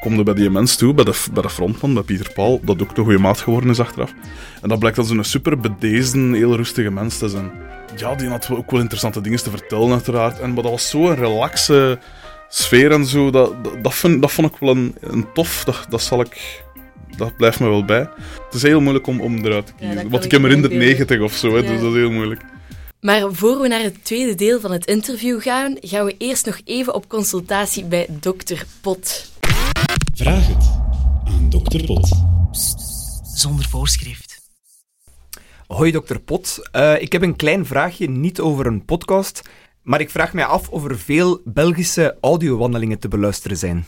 kom 0.00 0.14
je 0.14 0.22
bij 0.22 0.34
die 0.34 0.50
mens 0.50 0.76
toe, 0.76 0.94
bij 0.94 1.04
de, 1.04 1.24
bij 1.32 1.42
de 1.42 1.50
frontman, 1.50 1.94
bij 1.94 2.02
Pieter 2.02 2.32
Paul, 2.32 2.60
dat 2.64 2.82
ook 2.82 2.94
de 2.94 3.02
goede 3.02 3.18
maat 3.18 3.40
geworden 3.40 3.70
is 3.70 3.80
achteraf. 3.80 4.14
En 4.62 4.68
dat 4.68 4.78
blijkt 4.78 4.96
dan 4.96 5.06
zo'n 5.06 5.24
super 5.24 5.58
bedeesden, 5.58 6.32
heel 6.32 6.56
rustige 6.56 6.90
mens 6.90 7.18
te 7.18 7.28
zijn. 7.28 7.50
Ja, 7.96 8.14
die 8.14 8.28
had 8.28 8.50
ook 8.50 8.70
wel 8.70 8.80
interessante 8.80 9.20
dingen 9.20 9.42
te 9.42 9.50
vertellen, 9.50 9.92
uiteraard. 9.92 10.40
En, 10.40 10.52
maar 10.52 10.62
dat 10.62 10.72
was 10.72 10.88
zo'n 10.88 11.14
relaxe 11.14 11.98
sfeer 12.54 12.92
en 12.92 13.06
zo. 13.06 13.30
Dat, 13.30 13.64
dat, 13.64 13.82
dat, 13.84 13.94
vind- 13.94 14.20
dat 14.20 14.32
vond 14.32 14.52
ik 14.52 14.56
wel 14.60 14.70
een, 14.76 14.94
een 15.00 15.32
tof. 15.32 15.64
Dat, 15.64 15.86
dat 15.88 16.02
zal 16.02 16.20
ik... 16.20 16.62
Dat 17.16 17.36
blijft 17.36 17.60
me 17.60 17.68
wel 17.68 17.84
bij. 17.84 18.08
Het 18.44 18.54
is 18.54 18.62
heel 18.62 18.80
moeilijk 18.80 19.06
om, 19.06 19.20
om 19.20 19.44
eruit 19.44 19.66
te 19.66 19.72
kiezen. 19.78 20.10
Want 20.10 20.24
ik 20.24 20.30
heb 20.30 20.42
er 20.42 20.48
me 20.48 20.54
in 20.54 20.62
de 20.62 20.68
inbeelden. 20.68 20.88
90 21.08 21.20
of 21.20 21.32
zo, 21.34 21.48
hè, 21.48 21.56
Ja. 21.62 21.68
dus 21.72 21.80
dat 21.80 21.90
is 21.90 21.96
heel 21.96 22.10
moeilijk. 22.10 22.40
Maar 23.00 23.32
voor 23.32 23.60
we 23.60 23.68
naar 23.68 23.82
het 23.82 24.04
tweede 24.04 24.34
deel 24.34 24.60
van 24.60 24.70
het 24.72 24.86
interview 24.86 25.40
gaan, 25.42 25.76
gaan 25.80 26.04
we 26.04 26.14
eerst 26.18 26.46
nog 26.46 26.60
even 26.64 26.94
op 26.94 27.08
consultatie 27.08 27.84
bij 27.84 28.06
dokter 28.10 28.64
Pot. 28.80 29.30
Vraag 30.14 30.46
het 30.46 30.70
aan 31.24 31.46
dokter 31.48 31.84
Pot. 31.84 32.08
zonder 33.34 33.66
voorschrift. 33.68 34.40
Hoi 35.66 35.90
dokter 35.90 36.20
Pot, 36.20 36.68
Eh, 36.72 37.00
ik 37.00 37.12
heb 37.12 37.22
een 37.22 37.36
klein 37.36 37.66
vraagje, 37.66 38.08
niet 38.10 38.40
over 38.40 38.66
een 38.66 38.84
podcast, 38.84 39.42
maar 39.82 40.00
ik 40.00 40.10
vraag 40.10 40.32
mij 40.32 40.44
af 40.44 40.68
of 40.68 40.84
er 40.84 40.98
veel 40.98 41.40
Belgische 41.44 42.16
audiowandelingen 42.20 42.98
te 42.98 43.08
beluisteren 43.08 43.56
zijn. 43.56 43.84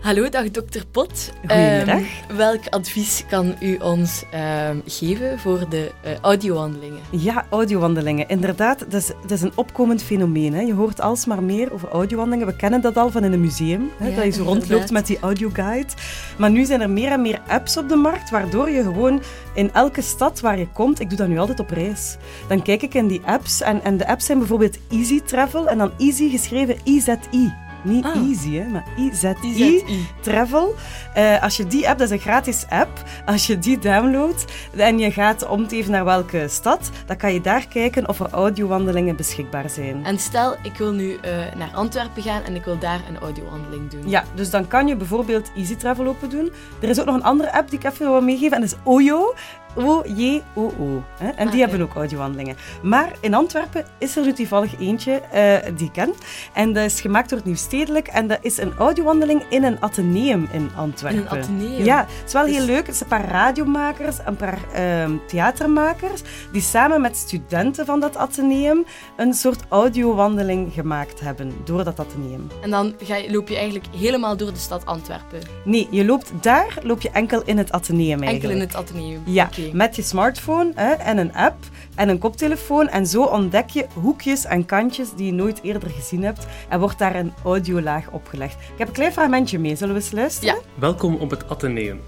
Hallo, 0.00 0.28
dag 0.28 0.50
dokter 0.50 0.84
Pot. 0.90 1.32
Goedemiddag. 1.40 1.96
Ehm, 1.96 2.36
welk 2.36 2.60
advies 2.70 3.24
kan 3.28 3.54
u 3.60 3.76
ons 3.76 4.24
ehm, 4.30 4.76
geven 4.86 5.38
voor 5.38 5.68
de 5.68 5.92
eh, 6.02 6.12
audiowandelingen? 6.20 6.98
Ja, 7.10 7.46
audiowandelingen. 7.50 8.28
Inderdaad, 8.28 8.78
dat 8.78 8.92
is, 9.00 9.06
dat 9.06 9.30
is 9.30 9.42
een 9.42 9.52
opkomend 9.54 10.02
fenomeen. 10.02 10.54
Hè. 10.54 10.60
Je 10.60 10.72
hoort 10.74 11.00
alsmaar 11.00 11.42
meer 11.42 11.72
over 11.72 11.88
audiowandelingen. 11.88 12.46
We 12.46 12.56
kennen 12.56 12.80
dat 12.80 12.96
al 12.96 13.10
van 13.10 13.24
in 13.24 13.32
een 13.32 13.40
museum, 13.40 13.90
hè, 13.96 14.08
Ja, 14.08 14.14
dat 14.14 14.24
je 14.24 14.30
zo 14.30 14.38
inderdaad. 14.38 14.54
rondloopt 14.68 14.90
met 14.90 15.06
die 15.06 15.18
audioguide. 15.18 15.92
Maar 16.38 16.50
nu 16.50 16.64
zijn 16.64 16.80
er 16.80 16.90
meer 16.90 17.10
en 17.12 17.22
meer 17.22 17.40
apps 17.48 17.76
op 17.76 17.88
de 17.88 17.96
markt, 17.96 18.30
waardoor 18.30 18.70
je 18.70 18.82
gewoon 18.82 19.22
in 19.54 19.72
elke 19.72 20.02
stad 20.02 20.40
waar 20.40 20.58
je 20.58 20.68
komt, 20.72 21.00
ik 21.00 21.08
doe 21.08 21.18
dat 21.18 21.28
nu 21.28 21.38
altijd 21.38 21.60
op 21.60 21.70
reis, 21.70 22.16
dan 22.48 22.62
kijk 22.62 22.82
ik 22.82 22.94
in 22.94 23.06
die 23.06 23.20
apps 23.24 23.60
en, 23.60 23.82
en 23.84 23.96
de 23.96 24.06
apps 24.08 24.24
zijn 24.26 24.38
bijvoorbeeld 24.38 24.78
Easy 24.90 25.20
Travel 25.20 25.68
en 25.68 25.78
dan 25.78 25.92
Easy 25.98 26.30
geschreven 26.30 26.76
I-Z-I. 26.84 27.52
Niet 27.88 28.04
Ah. 28.04 28.16
easy, 28.28 28.54
hè, 28.56 28.64
maar 28.68 28.84
I-Z-I. 28.98 29.34
IZI. 29.42 30.06
Travel. 30.20 30.74
Eh, 31.14 31.42
als 31.42 31.56
je 31.56 31.66
die 31.66 31.88
app, 31.88 31.98
dat 31.98 32.06
is 32.10 32.12
een 32.14 32.20
gratis 32.22 32.64
app, 32.68 33.02
als 33.26 33.46
je 33.46 33.58
die 33.58 33.78
downloadt 33.78 34.44
en 34.76 34.98
je 34.98 35.10
gaat 35.12 35.46
om 35.48 35.66
te 35.68 35.76
even 35.76 35.92
naar 35.92 36.04
welke 36.04 36.44
stad, 36.48 36.90
dan 37.06 37.16
kan 37.16 37.32
je 37.32 37.40
daar 37.40 37.66
kijken 37.68 38.08
of 38.08 38.20
er 38.20 38.30
audiowandelingen 38.30 39.16
beschikbaar 39.16 39.70
zijn. 39.70 40.04
En 40.04 40.18
stel, 40.18 40.56
ik 40.62 40.76
wil 40.76 40.92
nu 40.92 41.14
eh, 41.22 41.30
naar 41.56 41.70
Antwerpen 41.74 42.22
gaan 42.22 42.42
en 42.42 42.54
ik 42.54 42.64
wil 42.64 42.78
daar 42.78 43.00
een 43.08 43.18
audiowandeling 43.18 43.90
doen. 43.90 44.08
Ja, 44.08 44.24
dus 44.34 44.50
dan 44.50 44.68
kan 44.68 44.86
je 44.86 44.96
bijvoorbeeld 44.96 45.50
Easy 45.56 45.76
Travel 45.76 46.06
open 46.06 46.30
doen. 46.30 46.50
Er 46.80 46.88
is 46.88 47.00
ook 47.00 47.06
nog 47.06 47.14
een 47.14 47.22
andere 47.24 47.52
app 47.52 47.70
die 47.70 47.78
ik 47.78 47.84
even 47.84 48.10
wil 48.10 48.20
meegeven 48.20 48.52
en 48.56 48.60
dat 48.60 48.70
is 48.70 48.76
Oyo. 48.84 49.34
O-J-O-O. 49.76 51.02
En 51.36 51.50
die 51.50 51.62
Ah, 51.64 51.68
hebben 51.70 51.80
ook 51.88 51.94
audiowandelingen. 51.94 52.56
Maar 52.82 53.12
in 53.20 53.34
Antwerpen 53.34 53.84
is 53.98 54.16
er 54.16 54.24
nu 54.24 54.32
toevallig 54.32 54.78
eentje 54.80 55.12
eh, 55.12 55.56
die 55.76 55.86
ik 55.86 55.92
ken. 55.92 56.12
En 56.52 56.72
dat 56.72 56.84
is 56.84 57.00
gemaakt 57.00 57.28
door 57.28 57.38
het 57.38 57.46
Nieuwstedelijk. 57.46 58.06
En 58.06 58.26
dat 58.26 58.38
is 58.42 58.58
een 58.58 58.72
audiowandeling 58.78 59.42
in 59.48 59.64
een 59.64 59.76
ateneum 59.82 60.48
in 60.52 60.70
Antwerpen. 60.76 61.20
In 61.20 61.26
een 61.30 61.38
ateneum? 61.38 61.84
Ja, 61.84 61.98
het 61.98 62.26
is 62.26 62.32
wel 62.32 62.44
heel 62.44 62.54
Dus- 62.56 62.66
leuk. 62.66 62.86
Het 62.86 62.96
zijn 62.96 63.12
een 63.12 63.18
paar 63.20 63.30
radiomakers, 63.30 64.16
een 64.24 64.36
paar 64.36 64.58
ehm, 64.72 65.12
theatermakers, 65.26 66.22
die 66.52 66.62
samen 66.62 67.00
met 67.00 67.16
studenten 67.16 67.86
van 67.86 68.00
dat 68.00 68.16
ateneum 68.16 68.84
een 69.16 69.34
soort 69.34 69.62
audiowandeling 69.68 70.72
gemaakt 70.72 71.20
hebben 71.20 71.52
door 71.64 71.84
dat 71.84 72.00
ateneum. 72.00 72.46
En 72.62 72.70
dan 72.70 72.94
ga 73.02 73.16
je, 73.16 73.30
loop 73.30 73.48
je 73.48 73.54
eigenlijk 73.56 73.86
helemaal 73.96 74.36
door 74.36 74.52
de 74.52 74.58
stad 74.58 74.86
Antwerpen. 74.86 75.40
Nee, 75.64 75.88
je 75.90 76.04
loopt 76.04 76.32
daar, 76.40 76.78
loop 76.82 77.00
je 77.00 77.10
enkel 77.10 77.42
in 77.44 77.58
het 77.58 77.72
ateneum 77.72 78.22
eigenlijk. 78.22 78.42
Enkel 78.42 78.50
in 78.50 78.60
het 78.60 78.74
ateneum. 78.76 79.22
Ja, 79.24 79.48
Met 79.72 79.96
je 79.96 80.02
smartphone 80.02 80.72
hè, 80.74 80.92
en 80.92 81.18
een 81.18 81.34
app 81.34 81.56
en 81.94 82.08
een 82.08 82.18
koptelefoon. 82.18 82.88
En 82.88 83.06
zo 83.06 83.22
ontdek 83.22 83.68
je 83.68 83.86
hoekjes 83.94 84.44
en 84.44 84.66
kantjes 84.66 85.14
die 85.16 85.26
je 85.26 85.32
nooit 85.32 85.62
eerder 85.62 85.90
gezien 85.90 86.22
hebt. 86.22 86.46
En 86.68 86.80
wordt 86.80 86.98
daar 86.98 87.14
een 87.14 87.32
audiolaag 87.44 88.10
opgelegd. 88.10 88.54
Ik 88.54 88.78
heb 88.78 88.88
een 88.88 88.94
klein 88.94 89.12
fragmentje 89.12 89.58
mee. 89.58 89.76
Zullen 89.76 89.94
we 89.94 90.00
eens 90.00 90.12
luisteren? 90.12 90.54
Ja. 90.54 90.60
Welkom 90.74 91.14
op 91.14 91.30
het 91.30 91.48
Atheneum. 91.48 92.00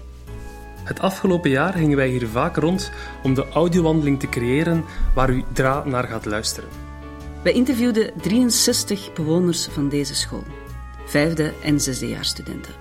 Het 0.83 0.99
afgelopen 0.99 1.49
jaar 1.49 1.73
gingen 1.73 1.97
wij 1.97 2.07
hier 2.07 2.27
vaak 2.27 2.55
rond 2.55 2.91
om 3.23 3.33
de 3.33 3.49
audiowandeling 3.49 4.19
te 4.19 4.29
creëren 4.29 4.85
waar 5.15 5.29
u 5.29 5.43
dra 5.53 5.83
naar 5.85 6.03
gaat 6.03 6.25
luisteren. 6.25 6.69
Wij 7.43 7.53
interviewden 7.53 8.11
63 8.21 9.13
bewoners 9.13 9.67
van 9.67 9.89
deze 9.89 10.15
school, 10.15 10.43
vijfde 11.05 11.53
en 11.63 11.79
zesdejaarsstudenten, 11.79 12.73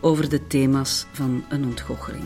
over 0.00 0.28
de 0.28 0.46
thema's 0.46 1.06
van 1.12 1.44
een 1.48 1.64
ontgoocheling. 1.64 2.24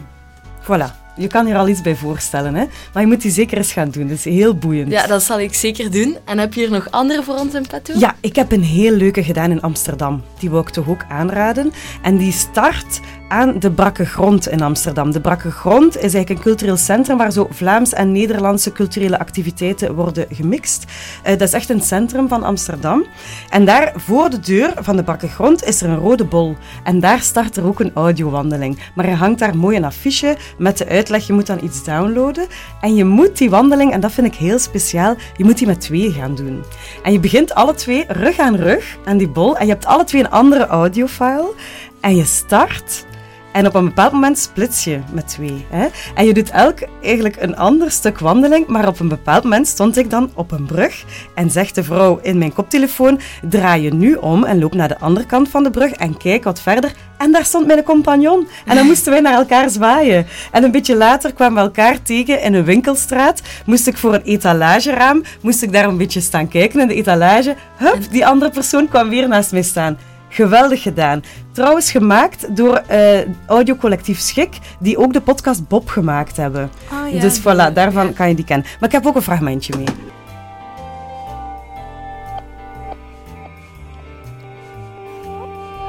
Voilà. 0.63 1.02
Je 1.17 1.27
kan 1.27 1.47
hier 1.47 1.57
al 1.57 1.69
iets 1.69 1.81
bij 1.81 1.97
voorstellen, 1.97 2.55
hè? 2.55 2.65
maar 2.93 3.03
je 3.03 3.09
moet 3.09 3.23
die 3.23 3.31
zeker 3.31 3.57
eens 3.57 3.73
gaan 3.73 3.91
doen. 3.91 4.09
Dat 4.09 4.17
is 4.17 4.25
heel 4.25 4.55
boeiend. 4.55 4.91
Ja, 4.91 5.07
dat 5.07 5.23
zal 5.23 5.41
ik 5.41 5.55
zeker 5.55 5.91
doen. 5.91 6.17
En 6.25 6.39
heb 6.39 6.55
je 6.55 6.61
hier 6.61 6.71
nog 6.71 6.91
andere 6.91 7.23
voor 7.23 7.35
ons 7.35 7.55
in 7.55 7.67
petto? 7.67 7.99
Ja, 7.99 8.15
ik 8.21 8.37
heb 8.37 8.53
een 8.53 8.63
heel 8.63 8.93
leuke 8.93 9.23
gedaan 9.25 9.51
in 9.51 9.61
Amsterdam. 9.61 10.23
Die 10.39 10.51
wil 10.51 10.61
ik 10.61 10.71
toch 10.71 10.89
ook 10.89 11.05
aanraden. 11.09 11.73
En 12.03 12.17
die 12.17 12.33
start 12.33 13.01
aan 13.33 13.59
de 13.59 13.71
Brakke 13.71 14.05
Grond 14.05 14.49
in 14.49 14.63
Amsterdam. 14.63 15.13
De 15.13 15.21
Brakke 15.21 15.51
Grond 15.51 15.97
is 15.97 16.01
eigenlijk 16.01 16.31
een 16.31 16.41
cultureel 16.41 16.77
centrum 16.77 17.17
waar 17.17 17.33
zo 17.33 17.47
Vlaams 17.51 17.93
en 17.93 18.13
Nederlandse 18.13 18.73
culturele 18.73 19.19
activiteiten 19.19 19.95
worden 19.95 20.27
gemixt. 20.31 20.85
Eh, 21.23 21.39
dat 21.39 21.49
is 21.49 21.53
echt 21.55 21.71
een 21.71 21.81
centrum 21.81 22.29
van 22.29 22.43
Amsterdam. 22.43 23.05
En 23.51 23.65
daar 23.65 23.93
voor 23.97 24.31
de 24.31 24.41
deur 24.41 24.73
van 24.77 24.97
de 24.97 25.03
Brakke 25.03 25.29
Grond 25.29 25.65
is 25.65 25.83
er 25.83 25.89
een 25.89 25.99
rode 25.99 26.25
bol. 26.25 26.57
En 26.85 27.01
daar 27.01 27.21
start 27.21 27.57
er 27.57 27.67
ook 27.67 27.81
een 27.81 27.91
audiowandeling. 27.95 28.79
Maar 28.95 29.05
er 29.05 29.17
hangt 29.17 29.39
daar 29.39 29.57
mooi 29.57 29.77
een 29.77 29.85
affiche 29.85 30.37
met 30.59 30.79
de 30.79 30.89
uitleg, 30.89 31.27
je 31.27 31.33
moet 31.33 31.47
dan 31.47 31.65
iets 31.65 31.85
downloaden. 31.85 32.47
En 32.81 32.95
je 32.95 33.05
moet 33.05 33.39
die 33.39 33.51
wandeling, 33.51 33.93
en 33.93 34.01
dat 34.01 34.13
vind 34.13 34.27
ik 34.27 34.35
heel 34.35 34.59
speciaal, 34.59 35.15
je 35.37 35.45
moet 35.45 35.59
die 35.59 35.67
met 35.67 35.81
twee 35.81 36.13
gaan 36.13 36.35
doen. 36.35 36.65
En 37.03 37.13
je 37.13 37.21
begint 37.21 37.55
alle 37.55 37.75
twee 37.75 38.05
rug 38.09 38.39
aan 38.39 38.57
rug 38.57 38.97
aan 39.05 39.17
die 39.17 39.29
bol. 39.29 39.57
En 39.57 39.67
je 39.67 39.73
hebt 39.73 39.87
alle 39.87 40.05
twee 40.05 40.23
een 40.23 40.31
andere 40.31 40.67
audiofile. 40.67 41.53
En 42.01 42.17
je 42.17 42.25
start. 42.25 43.11
En 43.53 43.67
op 43.67 43.75
een 43.75 43.85
bepaald 43.85 44.13
moment 44.13 44.39
splits 44.39 44.85
je 44.85 45.01
met 45.13 45.29
twee. 45.29 45.67
Hè? 45.71 45.87
En 46.15 46.27
je 46.27 46.35
doet 46.35 46.51
elk 46.51 46.79
eigenlijk 47.03 47.37
een 47.39 47.57
ander 47.57 47.91
stuk 47.91 48.19
wandeling. 48.19 48.67
Maar 48.67 48.89
op 48.89 49.01
een 49.01 49.09
bepaald 49.09 49.43
moment 49.43 49.67
stond 49.69 49.97
ik 49.97 50.11
dan 50.11 50.31
op 50.35 50.51
een 50.51 50.67
brug. 50.67 51.05
En 51.35 51.51
zegt 51.51 51.75
de 51.75 51.83
vrouw 51.85 52.19
in 52.23 52.39
mijn 52.39 52.53
koptelefoon: 52.53 53.21
Draai 53.49 53.83
je 53.83 53.95
nu 53.95 54.15
om 54.15 54.45
en 54.45 54.59
loop 54.59 54.75
naar 54.75 54.89
de 54.89 54.99
andere 54.99 55.27
kant 55.27 55.49
van 55.49 55.63
de 55.63 55.71
brug. 55.71 55.93
En 55.93 56.17
kijk 56.17 56.45
wat 56.45 56.61
verder. 56.61 56.93
En 57.19 57.33
daar 57.33 57.45
stond 57.45 57.67
mijn 57.67 57.83
compagnon. 57.83 58.49
En 58.67 58.77
dan 58.77 58.87
moesten 58.87 59.13
wij 59.13 59.21
naar 59.21 59.35
elkaar 59.35 59.71
zwaaien. 59.71 60.27
En 60.51 60.65
een 60.65 60.71
beetje 60.71 60.97
later 60.97 61.33
kwamen 61.33 61.55
we 61.55 61.61
elkaar 61.61 62.03
tegen 62.03 62.43
in 62.43 62.55
een 62.55 62.65
winkelstraat. 62.65 63.43
Moest 63.67 63.87
ik 63.87 63.97
voor 63.97 64.15
een 64.15 64.23
etalageraam. 64.23 65.23
Moest 65.41 65.63
ik 65.63 65.73
daar 65.73 65.85
een 65.85 65.97
beetje 65.97 66.21
staan 66.21 66.49
kijken 66.49 66.81
in 66.81 66.89
de 66.89 66.95
etalage. 66.95 67.57
Hup, 67.77 68.11
die 68.11 68.27
andere 68.27 68.51
persoon 68.51 68.89
kwam 68.89 69.09
weer 69.09 69.29
naast 69.29 69.53
mij 69.53 69.63
staan. 69.63 69.99
Geweldig 70.33 70.83
gedaan. 70.83 71.23
Trouwens 71.53 71.91
gemaakt 71.91 72.57
door 72.57 72.77
eh 72.77 73.29
audiocollectief 73.47 74.19
Schik, 74.19 74.59
die 74.79 74.99
ook 74.99 75.13
de 75.13 75.21
podcast 75.21 75.69
Bob 75.69 75.89
gemaakt 75.89 76.37
hebben. 76.37 76.71
Ah, 76.91 77.13
ja, 77.13 77.21
dus 77.21 77.35
die- 77.35 77.43
voilà, 77.43 77.73
daarvan 77.75 78.07
ja. 78.07 78.13
kan 78.13 78.29
je 78.29 78.35
die 78.35 78.45
kennen. 78.45 78.67
Maar 78.81 78.89
ik 78.89 78.95
heb 78.95 79.07
ook 79.07 79.17
een 79.17 79.23
fragmentje 79.23 79.77
mee. 79.77 79.87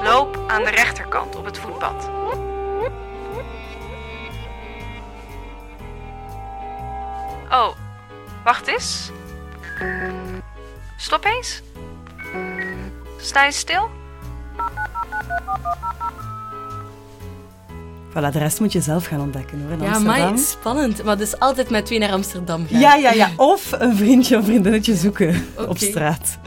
Loop 0.03 0.39
aan 0.47 0.63
de 0.63 0.69
rechterkant 0.69 1.35
op 1.35 1.45
het 1.45 1.57
voetpad. 1.57 2.09
Oh, 7.51 7.69
wacht 8.43 8.67
eens. 8.67 9.11
Stop 10.97 11.25
eens. 11.25 11.61
Sta 13.17 13.43
je 13.45 13.51
stil? 13.51 13.89
Voilà, 18.13 18.31
de 18.31 18.39
rest 18.39 18.59
moet 18.59 18.71
je 18.71 18.81
zelf 18.81 19.05
gaan 19.05 19.21
ontdekken 19.21 19.61
hoor, 19.61 19.71
in 19.71 19.81
Ja, 19.81 19.99
maar 19.99 20.37
spannend. 20.37 21.03
Maar 21.03 21.17
dus 21.17 21.39
altijd 21.39 21.69
met 21.69 21.85
twee 21.85 21.99
naar 21.99 22.11
Amsterdam 22.11 22.67
gaan. 22.71 22.79
Ja, 22.79 22.95
ja, 22.95 23.11
ja. 23.11 23.29
Of 23.37 23.71
een 23.71 23.95
vriendje 23.95 24.37
of 24.37 24.45
vriendinnetje 24.45 24.95
zoeken 24.95 25.45
op 25.67 25.77
straat. 25.77 26.37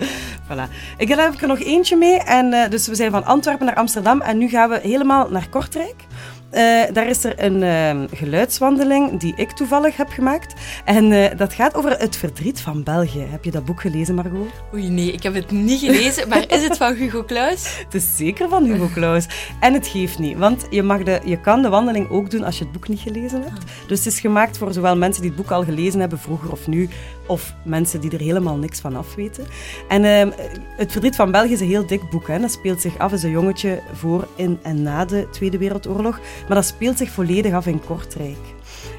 Voilà. 0.44 0.70
Ik 0.96 1.08
heb 1.08 1.40
er 1.40 1.48
nog 1.48 1.60
eentje 1.60 1.96
mee. 1.96 2.18
En, 2.18 2.52
eh, 2.52 2.70
dus 2.70 2.86
we 2.86 2.94
zijn 2.94 3.10
van 3.10 3.24
Antwerpen 3.24 3.66
naar 3.66 3.74
Amsterdam 3.74 4.20
en 4.20 4.38
nu 4.38 4.48
gaan 4.48 4.68
we 4.68 4.80
helemaal 4.82 5.28
naar 5.30 5.48
Kortrijk. 5.48 6.05
Eh, 6.50 6.82
daar 6.92 7.08
is 7.08 7.24
er 7.24 7.44
een 7.44 7.62
eh, 7.62 8.18
geluidswandeling 8.18 9.20
die 9.20 9.32
ik 9.36 9.50
toevallig 9.50 9.96
heb 9.96 10.08
gemaakt. 10.08 10.54
En 10.84 11.12
eh, 11.12 11.38
dat 11.38 11.54
gaat 11.54 11.74
over 11.74 11.90
het 11.90 12.16
verdriet 12.16 12.60
van 12.60 12.82
België. 12.82 13.26
Heb 13.30 13.44
je 13.44 13.50
dat 13.50 13.64
boek 13.64 13.80
gelezen, 13.80 14.14
Margot? 14.14 14.50
Oei, 14.74 14.88
nee, 14.88 15.12
ik 15.12 15.22
heb 15.22 15.34
het 15.34 15.50
niet 15.50 15.80
gelezen. 15.80 16.28
Maar 16.28 16.44
is 16.48 16.62
het 16.62 16.76
van 16.76 16.94
Hugo 16.94 17.24
Claus? 17.24 17.78
Het 17.84 17.94
is 17.94 18.16
zeker 18.16 18.48
van 18.48 18.64
Hugo 18.64 18.88
Claus. 18.94 19.26
En 19.60 19.72
het 19.72 19.86
geeft 19.86 20.18
niet, 20.18 20.38
want 20.38 20.66
je, 20.70 20.82
mag 20.82 21.02
de, 21.02 21.20
je 21.24 21.40
kan 21.40 21.62
de 21.62 21.68
wandeling 21.68 22.10
ook 22.10 22.30
doen 22.30 22.44
als 22.44 22.58
je 22.58 22.64
het 22.64 22.72
boek 22.72 22.88
niet 22.88 23.00
gelezen 23.00 23.42
hebt. 23.42 23.88
Dus 23.88 23.98
het 23.98 24.06
is 24.06 24.20
gemaakt 24.20 24.58
voor 24.58 24.72
zowel 24.72 24.96
mensen 24.96 25.22
die 25.22 25.30
het 25.30 25.40
boek 25.40 25.50
al 25.50 25.64
gelezen 25.64 26.00
hebben, 26.00 26.18
vroeger 26.18 26.52
of 26.52 26.66
nu, 26.66 26.88
of 27.26 27.54
mensen 27.62 28.00
die 28.00 28.10
er 28.10 28.20
helemaal 28.20 28.56
niks 28.56 28.80
van 28.80 28.96
af 28.96 29.14
weten. 29.14 29.46
En 29.88 30.04
ehm, 30.04 30.30
Het 30.76 30.92
Verdriet 30.92 31.16
van 31.16 31.30
België 31.30 31.52
is 31.52 31.60
een 31.60 31.66
heel 31.66 31.86
dik 31.86 32.10
boek. 32.10 32.28
Hè. 32.28 32.38
Dat 32.38 32.52
speelt 32.52 32.80
zich 32.80 32.98
af 32.98 33.12
als 33.12 33.22
een 33.22 33.30
jongetje 33.30 33.82
voor 33.92 34.28
in 34.36 34.58
en 34.62 34.82
na 34.82 35.04
de 35.04 35.28
Tweede 35.30 35.58
Wereldoorlog. 35.58 36.20
Maar 36.46 36.56
dat 36.56 36.64
speelt 36.66 36.98
zich 36.98 37.10
volledig 37.10 37.52
af 37.52 37.66
in 37.66 37.84
Kortrijk. 37.84 38.54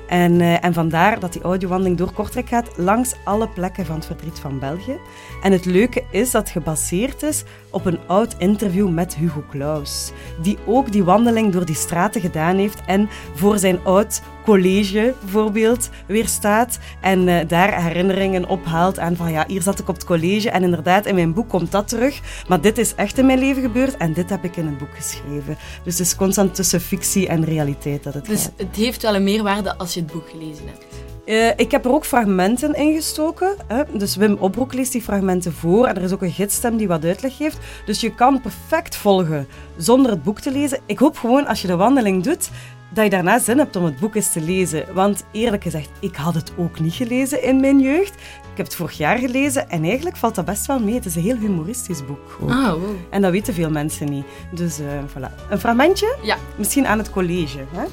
En, 0.07 0.41
eh, 0.41 0.63
en 0.63 0.74
vandaar 0.74 1.19
dat 1.19 1.34
die 1.34 1.41
audiowandeling 1.41 1.98
door 1.98 2.12
Kortrijk 2.12 2.48
gaat 2.48 2.77
langs 2.77 3.15
alle 3.24 3.48
plekken 3.48 3.86
van 3.86 3.96
het 3.96 4.05
verdriet 4.05 4.39
van 4.39 4.60
België. 4.60 4.98
En 5.41 5.51
het 5.51 5.65
leuke 5.65 6.03
is 6.12 6.31
dat 6.31 6.41
het 6.41 6.51
gebaseerd 6.51 7.24
is 7.24 7.43
op 7.69 7.86
een 7.86 8.00
oud 8.07 8.36
interview 8.38 8.89
met 8.89 9.15
Hugo 9.15 9.43
Claus. 9.50 10.12
Die 10.41 10.57
ook 10.65 10.91
die 10.91 11.03
wandeling 11.03 11.51
door 11.53 11.65
die 11.65 11.75
straten 11.75 12.22
gedaan 12.22 12.55
heeft 12.55 12.81
en 12.86 13.10
voor 13.34 13.57
zijn 13.57 13.79
oud 13.84 14.22
college 14.48 15.13
bijvoorbeeld 15.22 15.89
weer 16.08 16.27
staat. 16.27 16.80
En 17.01 17.27
eh, 17.27 17.48
daar 17.48 17.84
herinneringen 17.84 18.48
ophaalt 18.50 19.00
aan 19.00 19.16
van 19.16 19.32
ja, 19.32 19.44
hier 19.48 19.62
zat 19.62 19.80
ik 19.80 19.88
op 19.89 19.96
het 19.96 20.06
college 20.06 20.50
en 20.50 20.63
inderdaad 20.63 21.06
in 21.06 21.16
mijn 21.16 21.34
boek 21.34 21.50
komt 21.50 21.72
dat 21.72 21.88
terug. 21.88 22.20
Maar 22.48 22.62
dit 22.62 22.77
is 22.77 22.96
echt 22.96 23.18
in 23.18 23.25
mijn 23.25 23.39
leven 23.39 23.62
gebeurd 23.62 23.98
en 23.98 24.13
dit 24.13 24.30
heb 24.30 24.44
ik 24.44 24.56
in 24.56 24.68
een 24.68 24.77
boek 24.77 24.96
geschreven. 24.96 25.58
Dus 25.84 25.98
het 25.98 26.08
is 26.08 26.16
constant 26.16 26.56
tussen 26.56 26.82
fictie 26.82 27.27
en 27.27 27.46
realiteit 27.46 28.04
dat 28.04 28.13
het 28.13 28.25
Dus 28.25 28.44
gaat. 28.44 28.51
het 28.58 28.75
heeft 28.75 29.01
wel 29.01 29.16
een 29.16 29.24
meerwaarde 29.24 29.77
als 29.77 29.94
je 29.94 30.00
het 30.00 30.12
boek 30.12 30.30
gelezen 30.30 30.66
hebt. 30.68 30.86
Eh, 31.25 31.50
ik 31.56 31.72
heb 31.72 31.86
er 31.86 31.92
ook 31.94 32.06
fragmenten 32.06 32.74
in 32.74 32.96
gestoken. 32.96 33.56
Hè? 33.68 33.84
Dus 33.94 34.16
Wim 34.16 34.38
Opbroek 34.39 34.74
leest 34.74 34.92
die 34.92 35.01
fragmenten 35.01 35.54
voor. 35.54 35.86
En 35.86 35.96
er 35.96 36.01
is 36.04 36.12
ook 36.12 36.22
een 36.22 36.32
gidsstem 36.32 36.77
die 36.77 36.88
wat 36.88 37.04
uitleg 37.06 37.36
geeft. 37.38 37.58
Dus 37.86 38.01
je 38.01 38.16
kan 38.16 38.42
perfect 38.42 38.96
volgen 38.96 39.48
zonder 39.77 40.12
het 40.12 40.24
boek 40.24 40.39
te 40.39 40.51
lezen. 40.51 40.80
Ik 40.86 41.00
hoop 41.00 41.18
gewoon 41.18 41.48
als 41.48 41.62
je 41.62 41.68
de 41.68 41.75
wandeling 41.75 42.24
doet, 42.24 42.50
dat 42.98 43.06
je 43.06 43.12
daarna 43.12 43.39
zin 43.39 43.58
hebt 43.58 43.75
om 43.75 43.84
het 43.86 44.00
boek 44.00 44.16
eens 44.16 44.32
te 44.32 44.42
lezen. 44.42 44.86
Want 44.94 45.24
eerlijk 45.32 45.63
gezegd, 45.63 45.89
ik 46.00 46.16
had 46.16 46.34
het 46.34 46.51
ook 46.58 46.80
niet 46.80 46.94
gelezen 46.94 47.44
in 47.44 47.60
mijn 47.60 47.80
jeugd. 47.80 48.13
Ik 48.51 48.58
heb 48.58 48.66
het 48.66 48.75
vorig 48.75 48.98
jaar 48.98 49.18
gelezen 49.18 49.70
en 49.70 49.84
eigenlijk 49.84 50.18
valt 50.18 50.36
dat 50.36 50.46
best 50.46 50.66
wel 50.66 50.80
mee. 50.80 50.94
Het 50.94 51.06
is 51.06 51.16
een 51.16 51.22
heel 51.22 51.38
humoristisch 51.38 52.06
boek. 52.06 52.38
ook. 52.42 52.50
Ah, 52.50 52.72
wow. 52.72 52.84
En 53.10 53.22
dat 53.22 53.32
weten 53.32 53.54
veel 53.54 53.70
mensen 53.70 54.10
niet. 54.10 54.25
Dus 54.51 54.80
eh, 54.80 54.86
voilà. 54.86 55.50
Een 55.50 55.60
fragmentje? 55.60 56.18
Ja. 56.22 56.38
Misschien 56.56 56.88
aan 56.88 56.98
het 56.98 57.10
college. 57.10 57.58
Hè? 57.72 57.84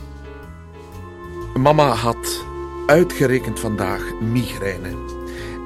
Mama 1.61 1.89
had 1.89 2.45
uitgerekend 2.87 3.61
vandaag 3.61 4.13
migraine. 4.21 4.89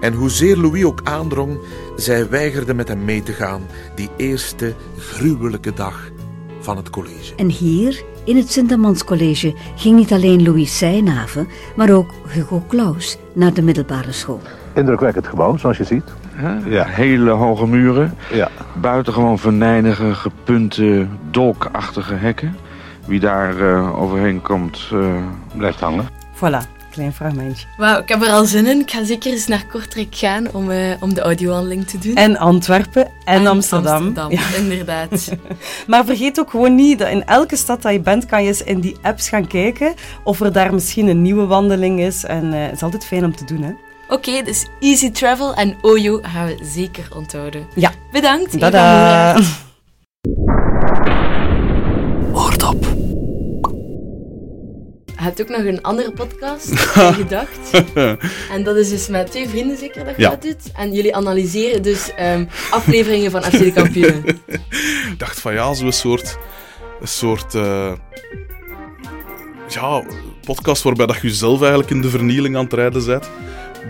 En 0.00 0.12
hoezeer 0.12 0.56
Louis 0.56 0.84
ook 0.84 1.00
aandrong, 1.04 1.58
zij 1.96 2.28
weigerde 2.28 2.74
met 2.74 2.88
hem 2.88 3.04
mee 3.04 3.22
te 3.22 3.32
gaan 3.32 3.62
die 3.94 4.08
eerste 4.16 4.74
gruwelijke 4.96 5.72
dag 5.72 6.10
van 6.60 6.76
het 6.76 6.90
college. 6.90 7.34
En 7.34 7.48
hier, 7.48 8.04
in 8.28 8.36
het 8.36 8.52
Sint-Amans 8.52 9.04
College, 9.04 9.54
ging 9.76 9.96
niet 9.96 10.12
alleen 10.12 10.42
Louis 10.42 10.78
Seynhaven, 10.78 11.48
maar 11.76 11.90
ook 11.90 12.10
Hugo 12.28 12.62
Claus 12.68 13.18
naar 13.32 13.54
de 13.54 13.62
middelbare 13.62 14.12
school. 14.12 14.40
Indrukwekkend 14.74 15.26
gebouw, 15.26 15.56
zoals 15.56 15.76
je 15.76 15.84
ziet. 15.84 16.04
Ja. 16.66 16.84
Hele 16.84 17.30
hoge 17.30 17.66
muren. 17.66 18.14
Ja. 18.32 18.48
Buitengewoon 18.80 19.38
venijnige, 19.38 20.14
gepunte, 20.14 21.06
dolkachtige 21.30 22.14
hekken. 22.14 22.56
Wie 23.06 23.20
daar 23.20 23.60
eh, 23.60 24.00
overheen 24.00 24.42
komt, 24.42 24.88
eh, 24.92 24.98
blijft 25.56 25.80
hangen. 25.80 26.08
Voilà, 26.34 26.77
klein 26.90 27.12
fragmentje. 27.12 27.66
Wauw, 27.76 28.00
ik 28.00 28.08
heb 28.08 28.22
er 28.22 28.30
al 28.30 28.44
zin 28.44 28.66
in. 28.66 28.80
Ik 28.80 28.90
ga 28.90 29.04
zeker 29.04 29.32
eens 29.32 29.46
naar 29.46 29.66
Kortrijk 29.66 30.14
gaan 30.14 30.46
om, 30.52 30.70
eh, 30.70 30.78
om 31.00 31.14
de 31.14 31.20
audiowandeling 31.20 31.86
te 31.86 31.98
doen. 31.98 32.14
En 32.14 32.36
Antwerpen 32.36 33.08
en, 33.24 33.46
Amsterdam. 33.46 33.94
Amsterdam, 33.94 34.30
Ja. 34.30 34.40
inderdaad. 34.56 35.28
Maar 35.86 36.04
vergeet 36.04 36.40
ook 36.40 36.50
gewoon 36.50 36.74
niet 36.74 36.98
dat 36.98 37.08
in 37.08 37.24
elke 37.24 37.56
stad 37.56 37.82
dat 37.82 37.92
je 37.92 38.00
bent, 38.00 38.26
kan 38.26 38.42
je 38.42 38.48
eens 38.48 38.62
in 38.62 38.80
die 38.80 38.96
apps 39.02 39.28
gaan 39.28 39.46
kijken 39.46 39.94
of 40.24 40.40
er 40.40 40.52
daar 40.52 40.74
misschien 40.74 41.08
een 41.08 41.22
nieuwe 41.22 41.46
wandeling 41.46 42.00
is. 42.00 42.24
En 42.24 42.52
eh, 42.52 42.62
het 42.64 42.72
is 42.74 42.82
altijd 42.82 43.04
fijn 43.06 43.24
om 43.24 43.36
te 43.36 43.44
doen, 43.44 43.62
hè? 43.62 43.72
Oké, 44.08 44.42
dus 44.42 44.66
Easy 44.80 45.10
Travel 45.10 45.54
en 45.54 45.76
Oyo 45.82 46.18
gaan 46.22 46.46
we 46.46 46.58
zeker 46.74 47.08
onthouden. 47.16 47.66
Ja. 47.74 47.90
Bedankt. 48.12 48.58
Tada! 48.58 49.32
Moera. 49.32 49.46
Oordop. 52.32 52.84
Je 55.06 55.17
hebt 55.36 55.40
ook 55.50 55.56
nog 55.56 55.66
een 55.66 55.82
andere 55.82 56.12
podcast 56.12 56.72
aan 56.94 57.14
gedacht. 57.14 57.84
En 58.50 58.62
dat 58.64 58.76
is 58.76 58.88
dus 58.88 59.08
met 59.08 59.30
twee 59.30 59.48
vrienden 59.48 59.76
zeker 59.76 60.04
dat 60.04 60.16
je 60.16 60.22
Ja. 60.22 60.30
dat 60.30 60.42
doet. 60.42 60.72
En 60.76 60.92
jullie 60.92 61.14
analyseren 61.16 61.82
dus 61.82 62.14
ehm, 62.14 62.44
afleveringen 62.70 63.30
van 63.30 63.42
FC 63.42 63.58
de 63.58 63.72
Kampioenen. 63.72 64.24
Ik 65.12 65.18
dacht 65.18 65.40
van 65.40 65.52
ja, 65.52 65.74
zo'n 65.74 65.92
soort, 65.92 66.38
een 67.00 67.08
soort 67.08 67.54
eh, 67.54 67.92
ja, 69.68 70.02
podcast 70.44 70.82
waarbij 70.82 71.06
dat 71.06 71.16
je 71.20 71.28
jezelf 71.28 71.60
eigenlijk 71.60 71.90
in 71.90 72.00
de 72.00 72.08
vernieling 72.08 72.56
aan 72.56 72.64
het 72.64 72.72
rijden 72.72 73.06
bent. 73.06 73.28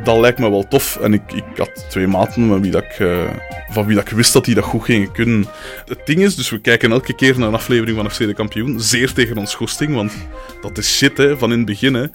Dat 0.08 0.18
lijkt 0.18 0.38
me 0.38 0.50
wel 0.50 0.68
tof. 0.68 0.96
En 0.96 1.12
ik, 1.12 1.32
ik 1.32 1.44
had 1.56 1.86
twee 1.88 2.06
maten 2.06 2.48
met 2.48 2.60
wie 2.60 2.70
dat 2.70 2.84
eh, 2.98 3.30
van 3.70 3.86
wie 3.86 3.94
dat 3.96 4.10
ik 4.10 4.16
wist 4.16 4.32
dat 4.32 4.44
die 4.44 4.54
dat 4.54 4.64
goed 4.64 4.84
gingen 4.84 5.12
kunnen. 5.12 5.44
Het 5.86 6.00
ding 6.04 6.20
is, 6.20 6.36
dus 6.36 6.50
we 6.50 6.60
kijken 6.60 6.90
elke 6.90 7.14
keer 7.14 7.38
naar 7.38 7.48
een 7.48 7.54
aflevering 7.54 7.96
van 7.96 8.10
FC 8.10 8.18
de 8.18 8.34
Kampioen. 8.34 8.80
Zeer 8.80 9.12
tegen 9.12 9.38
ons 9.38 9.54
goesting, 9.54 9.94
want 9.94 10.12
dat 10.60 10.78
is 10.78 10.96
shit 10.96 11.16
hè, 11.16 11.38
van 11.38 11.52
in 11.52 11.56
het 11.56 11.66
begin. 11.66 11.94
Hè. 11.94 12.06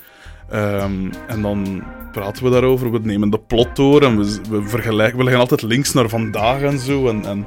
Ehm, 0.49 1.11
en 1.27 1.41
dan 1.41 1.83
praten 2.11 2.43
we 2.43 2.49
daarover, 2.49 2.91
we 2.91 2.99
nemen 3.03 3.29
de 3.29 3.39
plot 3.39 3.75
door 3.75 4.01
en 4.01 4.17
we, 4.17 4.39
we 4.49 4.67
vergelijken, 4.67 5.17
we 5.17 5.23
leggen 5.23 5.41
altijd 5.41 5.61
links 5.61 5.93
naar 5.93 6.09
vandaag 6.09 6.61
en 6.61 6.79
zo. 6.79 7.07
En, 7.07 7.25
en 7.25 7.45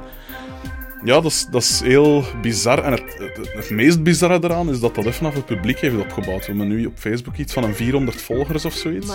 ja, 1.03 1.21
dat 1.21 1.25
is, 1.25 1.47
dat 1.51 1.61
is 1.61 1.81
heel 1.83 2.23
bizar. 2.41 2.83
En 2.83 2.91
het, 2.91 3.17
het, 3.17 3.53
het 3.53 3.69
meest 3.69 4.03
bizarre 4.03 4.39
eraan 4.41 4.69
is 4.69 4.79
dat 4.79 4.95
dat 4.95 5.05
even 5.05 5.25
af 5.25 5.33
het 5.33 5.45
publiek 5.45 5.79
heeft 5.79 5.97
opgebouwd. 5.97 6.39
We 6.39 6.45
hebben 6.45 6.67
nu 6.67 6.85
op 6.85 6.97
Facebook 6.97 7.37
iets 7.37 7.53
van 7.53 7.63
een 7.63 7.75
400 7.75 8.21
volgers 8.21 8.65
of 8.65 8.73
zoiets. 8.73 9.07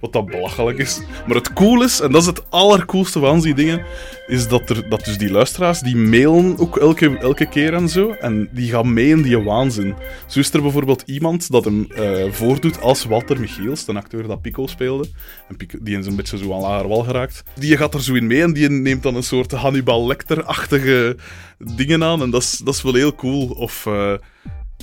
Wat 0.00 0.12
dat 0.12 0.26
belachelijk 0.26 0.78
is. 0.78 1.00
Maar 1.26 1.36
het 1.36 1.52
cool 1.52 1.82
is, 1.82 2.00
en 2.00 2.12
dat 2.12 2.20
is 2.20 2.26
het 2.26 2.50
allercoolste 2.50 3.20
van 3.20 3.40
die 3.40 3.54
dingen, 3.54 3.84
is 4.26 4.48
dat, 4.48 4.70
er, 4.70 4.88
dat 4.88 5.04
dus 5.04 5.18
die 5.18 5.30
luisteraars, 5.30 5.80
die 5.80 5.96
mailen 5.96 6.58
ook 6.58 6.76
elke, 6.76 7.18
elke 7.18 7.48
keer 7.48 7.74
en 7.74 7.88
zo. 7.88 8.10
En 8.10 8.48
die 8.52 8.70
gaan 8.70 8.92
mee 8.92 9.08
in 9.08 9.22
die 9.22 9.38
waanzin. 9.38 9.94
Zo 10.26 10.38
is 10.38 10.52
er 10.52 10.62
bijvoorbeeld 10.62 11.02
iemand 11.06 11.50
dat 11.50 11.64
hem 11.64 11.86
eh, 11.94 12.32
voordoet 12.32 12.80
als 12.80 13.04
Walter 13.04 13.40
Michiels, 13.40 13.84
de 13.84 13.94
acteur 13.94 14.26
dat 14.26 14.40
Pico 14.40 14.66
speelde. 14.66 15.08
En 15.48 15.56
Pico, 15.56 15.78
die 15.80 15.98
is 15.98 16.06
een 16.06 16.16
beetje 16.16 16.38
zo 16.38 16.54
aan 16.54 16.60
lager 16.60 16.88
wal 16.88 17.02
geraakt. 17.02 17.42
Die 17.54 17.76
gaat 17.76 17.94
er 17.94 18.02
zo 18.02 18.14
in 18.14 18.26
mee 18.26 18.42
en 18.42 18.52
die 18.52 18.70
neemt 18.70 19.02
dan 19.02 19.14
een 19.14 19.22
soort 19.22 19.52
Hannibal 19.52 20.06
Lecter-achtige 20.06 21.16
dingen 21.58 22.04
aan. 22.04 22.22
En 22.22 22.30
dat 22.30 22.42
is, 22.42 22.58
dat 22.64 22.74
is 22.74 22.82
wel 22.82 22.94
heel 22.94 23.14
cool. 23.14 23.46
Of... 23.48 23.86
eh, 23.86 24.12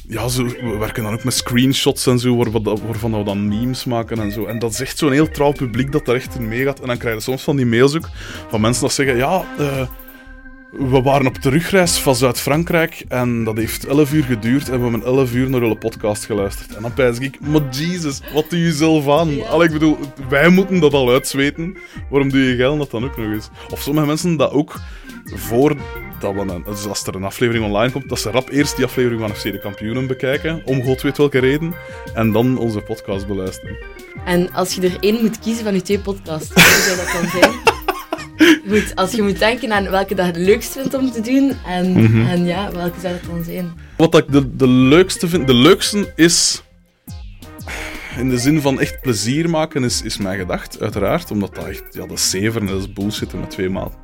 ja, 0.08 0.28
zo, 0.28 0.44
we 0.46 0.76
werken 0.80 1.04
dan 1.04 1.14
ook 1.14 1.24
met 1.24 1.34
screenshots 1.34 2.08
en 2.08 2.20
zo, 2.20 2.36
waar 2.38 2.52
we 2.52 2.62
dat- 2.62 2.82
waarvan 2.82 3.18
we 3.18 3.24
dan 3.24 3.48
memes 3.48 3.84
maken 3.86 4.20
en 4.20 4.32
zo. 4.32 4.46
En 4.46 4.60
dat 4.60 4.72
is 4.72 4.80
echt 4.82 4.98
zo'n 4.98 5.12
heel 5.12 5.30
trouw 5.30 5.52
publiek 5.52 5.92
dat 5.92 6.06
daar 6.06 6.16
echt 6.16 6.36
in 6.36 6.48
meegaat. 6.48 6.80
En 6.80 6.88
dan 6.88 6.98
krijg 6.98 7.16
je 7.16 7.22
soms 7.22 7.44
van 7.44 7.56
die 7.56 7.66
mails 7.66 7.96
ook 7.96 8.10
van 8.50 8.62
mensen 8.62 8.82
dat 8.82 8.94
zeggen: 8.94 9.16
Ja, 9.16 9.46
eh, 9.58 9.88
we 10.72 11.02
waren 11.02 11.28
op 11.28 11.36
terugreis 11.38 11.98
van 11.98 12.16
Zuid-Frankrijk 12.16 13.06
en 13.08 13.44
dat 13.44 13.58
heeft 13.58 13.86
11 13.86 14.14
uur 14.14 14.24
geduurd 14.24 14.70
en 14.70 14.78
we 14.78 14.84
hebben 14.84 15.04
11 15.04 15.34
uur 15.34 15.50
naar 15.50 15.60
jullie 15.62 15.78
podcast 15.78 16.26
geluisterd. 16.26 16.76
En 16.76 16.82
dan 16.82 16.94
pijs 16.94 17.18
ik: 17.20 17.40
Maar 17.40 17.62
Jesus, 17.72 18.22
wat 18.34 18.50
doe 18.50 18.60
je 18.60 18.72
zelf 18.72 19.08
aan? 19.10 19.46
Allee, 19.48 19.68
ik 19.68 19.74
bedoel, 19.74 19.98
wij 20.30 20.50
moeten 20.50 20.80
dat 20.80 20.94
al 20.94 21.10
uitzweten. 21.12 21.78
Waarom 22.10 22.30
doe 22.30 22.42
je 22.42 22.56
geld 22.56 22.78
dat 22.78 22.92
dan 22.92 23.04
ook 23.04 23.18
nog 23.18 23.34
eens? 23.34 23.50
Of 23.70 23.82
sommige 23.82 24.08
mensen 24.08 24.38
dat 24.38 24.52
ook 24.52 24.80
voor 25.26 25.76
dat 26.24 26.34
we 26.34 26.40
een, 26.54 26.64
dus 26.66 26.86
als 26.86 27.08
er 27.08 27.16
een 27.16 27.24
aflevering 27.24 27.66
online 27.66 27.92
komt, 27.92 28.10
dat 28.10 28.20
ze 28.20 28.32
rap 28.32 28.50
eerst 28.50 28.76
die 28.76 28.86
aflevering 28.86 29.22
van 29.22 29.36
FC 29.36 29.44
de 29.44 29.60
Kampioenen 29.60 30.08
bekijken, 30.08 30.62
om 30.66 30.84
god 30.84 31.02
weet 31.02 31.18
welke 31.18 31.40
reden, 31.40 31.74
en 32.14 32.32
dan 32.32 32.58
onze 32.58 32.80
podcast 32.80 33.28
beluisteren. 33.28 33.78
En 34.26 34.54
als 34.54 34.74
je 34.74 34.82
er 34.82 34.98
één 35.00 35.22
moet 35.22 35.40
kiezen 35.40 35.64
van 35.64 35.74
die 35.74 35.82
twee 35.82 36.00
podcasts, 36.00 36.54
welke 36.54 36.70
zou 36.70 36.98
dat 36.98 37.12
dan 37.22 37.42
zijn? 37.42 37.52
Goed, 38.70 38.96
als 38.96 39.12
je 39.12 39.22
moet 39.22 39.40
denken 39.40 39.72
aan 39.74 39.90
welke 39.90 40.16
dat 40.16 40.26
je 40.26 40.32
het 40.32 40.42
leukst 40.42 40.72
vindt 40.72 40.94
om 40.94 41.12
te 41.12 41.22
doen, 41.22 41.54
en, 41.66 41.92
Mhm. 41.92 42.22
en 42.28 42.46
ja, 42.46 42.72
welke 42.72 43.00
zou 43.00 43.14
dat 43.14 43.30
dan 43.30 43.44
zijn? 43.44 43.72
Wat 43.98 44.18
ik 44.18 44.32
de, 44.32 44.56
de 44.56 44.68
leukste 44.68 45.28
vind, 45.28 45.48
de 45.48 45.54
leukste 45.54 46.12
is. 46.16 46.64
in 48.18 48.30
de 48.30 48.38
zin 48.38 48.62
van 48.62 48.80
echt 48.80 49.02
plezier 49.02 49.50
maken 49.50 49.84
is, 49.84 50.02
is 50.02 50.18
mijn 50.18 50.40
gedacht, 50.40 50.82
uiteraard. 50.82 51.32
Omdat 51.32 51.56
dat 51.56 51.66
echt, 51.68 51.84
ja, 51.92 52.00
dat 52.08 52.18
is 52.18 52.30
zeven, 52.30 52.66
dat 52.66 52.80
is 52.80 52.94
bullshit 52.94 53.34
met 53.34 53.50
twee 53.50 53.70
maanden. 53.70 53.98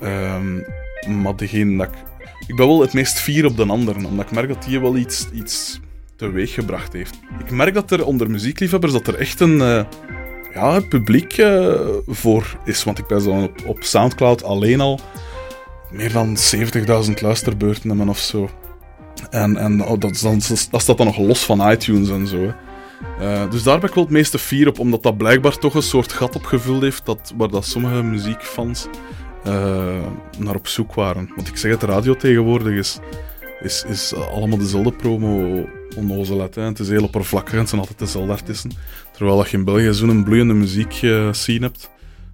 Ehm, 0.00 0.58
maar 1.08 1.36
degene 1.36 1.76
dat 1.76 1.86
ik... 1.86 2.04
Ik 2.46 2.56
ben 2.56 2.66
wel 2.66 2.80
het 2.80 2.92
meest 2.92 3.18
fier 3.18 3.46
op 3.46 3.56
de 3.56 3.66
anderen, 3.66 4.04
omdat 4.04 4.24
ik 4.24 4.32
merk 4.32 4.48
dat 4.48 4.62
die 4.62 4.80
wel 4.80 4.96
iets, 4.96 5.28
iets 5.32 5.80
teweeggebracht 6.16 6.92
heeft. 6.92 7.18
Ik 7.44 7.50
merk 7.50 7.74
dat 7.74 7.90
er 7.90 8.04
onder 8.04 8.30
muziekliefhebbers 8.30 8.92
dat 8.92 9.06
er 9.06 9.14
echt 9.14 9.40
een... 9.40 9.60
eh, 9.60 9.84
ja, 10.56 10.80
publiek 10.80 11.32
eh, 11.32 11.80
voor 12.06 12.56
is. 12.64 12.84
Want 12.84 12.98
ik 12.98 13.06
ben 13.06 13.20
zo 13.20 13.30
op, 13.30 13.62
op 13.66 13.82
Soundcloud 13.82 14.44
alleen 14.44 14.80
al 14.80 15.00
meer 15.90 16.12
dan 16.12 16.36
70.000 17.06 17.12
luisterbeurten 17.20 17.88
hebben 17.88 18.08
of 18.08 18.18
zo. 18.18 18.50
En, 19.30 19.56
en 19.56 19.84
oh, 19.84 20.00
dat, 20.00 20.20
dan, 20.22 20.40
dat 20.70 20.80
staat 20.80 20.96
dan 20.96 21.06
nog 21.06 21.18
los 21.18 21.44
van 21.44 21.70
iTunes 21.70 22.08
en 22.08 22.26
zo. 22.26 22.54
Eh, 23.20 23.50
dus 23.50 23.62
daar 23.62 23.78
ben 23.78 23.88
ik 23.88 23.94
wel 23.94 24.04
het 24.04 24.12
meeste 24.12 24.38
fier 24.38 24.68
op, 24.68 24.78
omdat 24.78 25.02
dat 25.02 25.16
blijkbaar 25.16 25.58
toch 25.58 25.74
een 25.74 25.82
soort 25.82 26.12
gat 26.12 26.36
opgevuld 26.36 26.82
heeft 26.82 27.06
dat, 27.06 27.32
waar 27.36 27.48
dat 27.48 27.66
sommige 27.66 28.02
muziekfans 28.02 28.86
naar 30.38 30.54
op 30.54 30.66
zoek 30.66 30.94
waren. 30.94 31.30
Want 31.36 31.48
ik 31.48 31.56
zeg 31.56 31.70
het, 31.70 31.80
de 31.80 31.86
radio 31.86 32.16
tegenwoordig 32.16 32.72
is, 32.72 32.98
is, 33.60 33.84
is 33.88 34.14
allemaal 34.14 34.58
dezelfde 34.58 34.92
promo 34.92 35.64
onnozelheid. 35.96 36.54
Hè. 36.54 36.62
Het 36.62 36.78
is 36.78 36.88
heel 36.88 37.04
oppervlakkig 37.04 37.52
en 37.52 37.58
het 37.58 37.68
zijn 37.68 37.80
altijd 37.80 37.98
dezelfde 37.98 38.32
artiesten. 38.32 38.72
Terwijl 39.12 39.36
dat 39.36 39.50
je 39.50 39.56
in 39.56 39.64
België 39.64 39.92
zo'n 39.92 40.24
bloeiende 40.24 40.54
muziek 40.54 41.02
eh, 41.02 41.32
scene 41.32 41.66
hebt, 41.66 41.90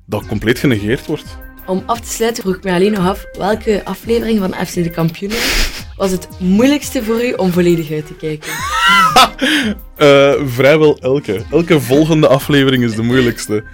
dat 0.07 0.27
compleet 0.27 0.59
genegeerd 0.59 1.07
wordt. 1.07 1.39
Om 1.67 1.83
af 1.87 2.01
te 2.01 2.09
sluiten 2.09 2.43
vroeg 2.43 2.57
ik 2.57 2.65
me 2.65 2.73
alleen 2.73 2.93
nog 2.93 3.07
af 3.07 3.25
welke 3.39 3.85
aflevering 3.85 4.39
van 4.39 4.67
FC 4.67 4.75
de 4.75 4.91
Kampioenen 4.91 5.39
was 5.97 6.11
het 6.11 6.29
moeilijkste 6.39 7.03
voor 7.03 7.25
u 7.25 7.33
om 7.33 7.53
volledig 7.53 7.91
uit 7.91 8.07
te 8.07 8.15
kijken. 8.15 8.53
Eh, 9.97 10.33
vrijwel 10.47 10.99
elke. 10.99 11.45
Elke 11.51 11.81
volgende 11.81 12.29
aflevering 12.29 12.85
is 12.85 12.95
de 12.95 13.03
moeilijkste. 13.03 13.65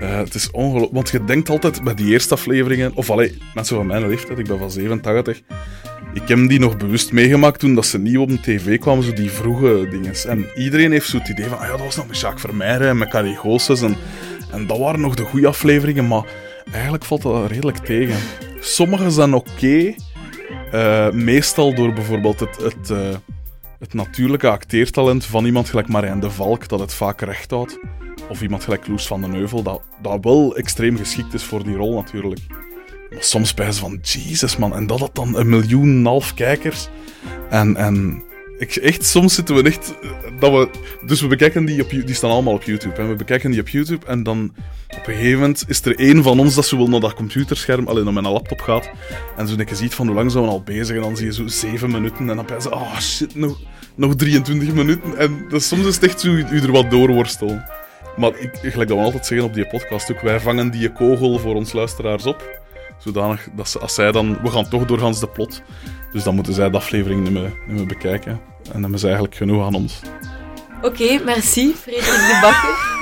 Eh, 0.00 0.16
het 0.16 0.34
is 0.34 0.50
ongelooflijk. 0.50 0.92
Want 0.92 1.10
je 1.10 1.24
denkt 1.24 1.48
altijd 1.50 1.82
bij 1.82 1.94
die 1.94 2.06
eerste 2.06 2.34
afleveringen. 2.34 2.92
Of 2.94 3.10
allee, 3.10 3.38
mensen 3.54 3.76
van 3.76 3.86
mijn 3.86 4.08
leeftijd, 4.08 4.38
ik 4.38 4.46
ben 4.46 4.58
van 4.58 4.70
87. 4.70 5.40
Ik 6.14 6.28
heb 6.28 6.48
die 6.48 6.58
nog 6.58 6.76
bewust 6.76 7.12
meegemaakt 7.12 7.58
toen 7.58 7.74
dat 7.74 7.86
ze 7.86 7.98
nieuw 7.98 8.20
op 8.20 8.28
de 8.28 8.40
tv 8.40 8.78
kwamen, 8.78 9.04
zo 9.04 9.12
die 9.12 9.30
vroege 9.30 9.86
dingen. 9.90 10.14
En 10.26 10.46
iedereen 10.56 10.92
heeft 10.92 11.08
zo 11.08 11.18
het 11.18 11.28
idee 11.28 11.46
van, 11.46 11.58
ah 11.58 11.64
ja, 11.64 11.70
dat 11.70 11.80
was 11.80 11.96
nog 11.96 12.06
met 12.06 12.20
Jacques 12.20 12.40
Vermeijren 12.40 12.88
en 12.88 12.98
met 12.98 13.08
Carrie 13.08 13.36
Goossens. 13.36 13.82
En, 13.82 13.96
en 14.52 14.66
dat 14.66 14.78
waren 14.78 15.00
nog 15.00 15.14
de 15.14 15.24
goede 15.24 15.46
afleveringen, 15.46 16.06
maar 16.06 16.24
eigenlijk 16.72 17.04
valt 17.04 17.22
dat 17.22 17.50
redelijk 17.50 17.76
tegen. 17.76 18.16
Sommige 18.60 19.10
zijn 19.10 19.34
oké. 19.34 19.94
eh, 20.70 21.10
meestal 21.10 21.74
door 21.74 21.92
bijvoorbeeld 21.92 22.40
het, 22.40 22.56
het, 22.56 22.90
eh, 22.90 23.16
het 23.78 23.94
natuurlijke 23.94 24.48
acteertalent 24.48 25.24
van 25.24 25.44
iemand 25.44 25.68
gelijk 25.68 25.88
Marijn 25.88 26.20
de 26.20 26.30
Valk, 26.30 26.68
dat 26.68 26.80
het 26.80 26.94
vaak 26.94 27.20
recht 27.20 27.50
houdt. 27.50 27.78
Of 28.28 28.42
iemand 28.42 28.64
gelijk 28.64 28.86
Loes 28.86 29.06
van 29.06 29.20
den 29.20 29.32
Heuvel, 29.32 29.62
dat, 29.62 29.82
dat 30.02 30.18
wel 30.20 30.56
extreem 30.56 30.96
geschikt 30.96 31.34
is 31.34 31.42
voor 31.42 31.64
die 31.64 31.76
rol 31.76 31.94
natuurlijk. 31.94 32.40
Maar 33.10 33.24
soms 33.24 33.54
bij 33.54 33.72
ze 33.72 33.80
van, 33.80 33.98
Jesus 34.02 34.56
man, 34.56 34.74
en 34.74 34.86
dat 34.86 35.00
had 35.00 35.14
dan 35.14 35.36
een 35.36 35.48
miljoen 35.48 35.88
en 35.88 36.04
half 36.04 36.34
kijkers. 36.34 36.88
En, 37.50 37.76
en 37.76 38.22
ik, 38.58 38.76
echt, 38.76 39.04
soms 39.06 39.34
zitten 39.34 39.54
we 39.54 39.62
echt... 39.62 39.94
Dat 40.40 40.52
we, 40.52 40.68
dus 41.06 41.20
we 41.20 41.26
bekijken 41.26 41.64
die 41.64 41.82
op... 41.82 41.90
Die 41.90 42.14
staan 42.14 42.30
allemaal 42.30 42.54
op 42.54 42.62
YouTube. 42.62 43.00
Hè. 43.00 43.06
We 43.06 43.14
bekijken 43.14 43.50
die 43.50 43.60
op 43.60 43.68
YouTube 43.68 44.06
en 44.06 44.22
dan... 44.22 44.54
Op 44.96 45.06
een 45.06 45.14
gegeven 45.14 45.40
moment 45.40 45.64
is 45.68 45.84
er 45.84 45.98
één 45.98 46.22
van 46.22 46.40
ons 46.40 46.54
dat 46.54 46.66
zo 46.66 46.76
wel 46.76 46.88
naar 46.88 47.00
dat 47.00 47.14
computerscherm, 47.14 47.86
alleen 47.86 48.04
naar 48.04 48.12
mijn 48.12 48.28
laptop 48.32 48.60
gaat. 48.60 48.90
En 49.36 49.48
zo 49.48 49.54
een 49.58 49.64
keer 49.64 49.76
ziet 49.76 49.94
van 49.94 50.06
hoe 50.06 50.14
lang 50.14 50.30
zijn 50.30 50.44
we 50.44 50.50
al 50.50 50.62
bezig. 50.62 50.96
En 50.96 51.02
dan 51.02 51.16
zie 51.16 51.26
je 51.26 51.32
zo 51.32 51.46
zeven 51.46 51.90
minuten. 51.90 52.30
En 52.30 52.36
dan 52.36 52.46
ben 52.46 52.56
je 52.56 52.62
zo, 52.62 52.68
oh 52.68 52.98
shit, 52.98 53.34
nog, 53.34 53.58
nog 53.94 54.14
23 54.14 54.72
minuten. 54.72 55.16
En 55.16 55.44
dat, 55.48 55.62
soms 55.62 55.86
is 55.86 55.94
het 55.94 56.04
echt 56.04 56.20
zo, 56.20 56.28
u 56.28 56.60
er 56.60 56.72
wat 56.72 56.90
doorworstelen. 56.90 57.64
Maar 58.18 58.38
ik, 58.38 58.50
gelijk 58.62 58.88
dat 58.88 58.98
we 58.98 59.04
altijd 59.04 59.26
zeggen 59.26 59.46
op 59.46 59.54
die 59.54 59.66
podcast 59.66 60.10
ook, 60.12 60.20
wij 60.20 60.40
vangen 60.40 60.70
die 60.70 60.92
kogel 60.92 61.38
voor 61.38 61.54
ons 61.54 61.72
luisteraars 61.72 62.26
op. 62.26 62.60
Zodanig 62.98 63.48
dat 63.52 63.68
ze, 63.68 63.78
als 63.78 63.94
zij 63.94 64.12
dan... 64.12 64.38
We 64.42 64.50
gaan 64.50 64.68
toch 64.68 64.84
doorgaans 64.84 65.20
de 65.20 65.28
plot. 65.28 65.62
Dus 66.12 66.22
dan 66.22 66.34
moeten 66.34 66.54
zij 66.54 66.70
de 66.70 66.76
aflevering 66.76 67.22
niet 67.22 67.32
meer, 67.66 67.86
bekijken. 67.86 68.40
En 68.72 68.82
dan 68.82 68.98
ze 68.98 69.04
eigenlijk 69.04 69.36
genoeg 69.36 69.66
aan 69.66 69.74
ons. 69.74 70.00
Oké, 70.82 71.18
merci, 71.24 71.74
Frederik 71.74 72.04
de 72.04 72.38
Bakker. 72.42 72.97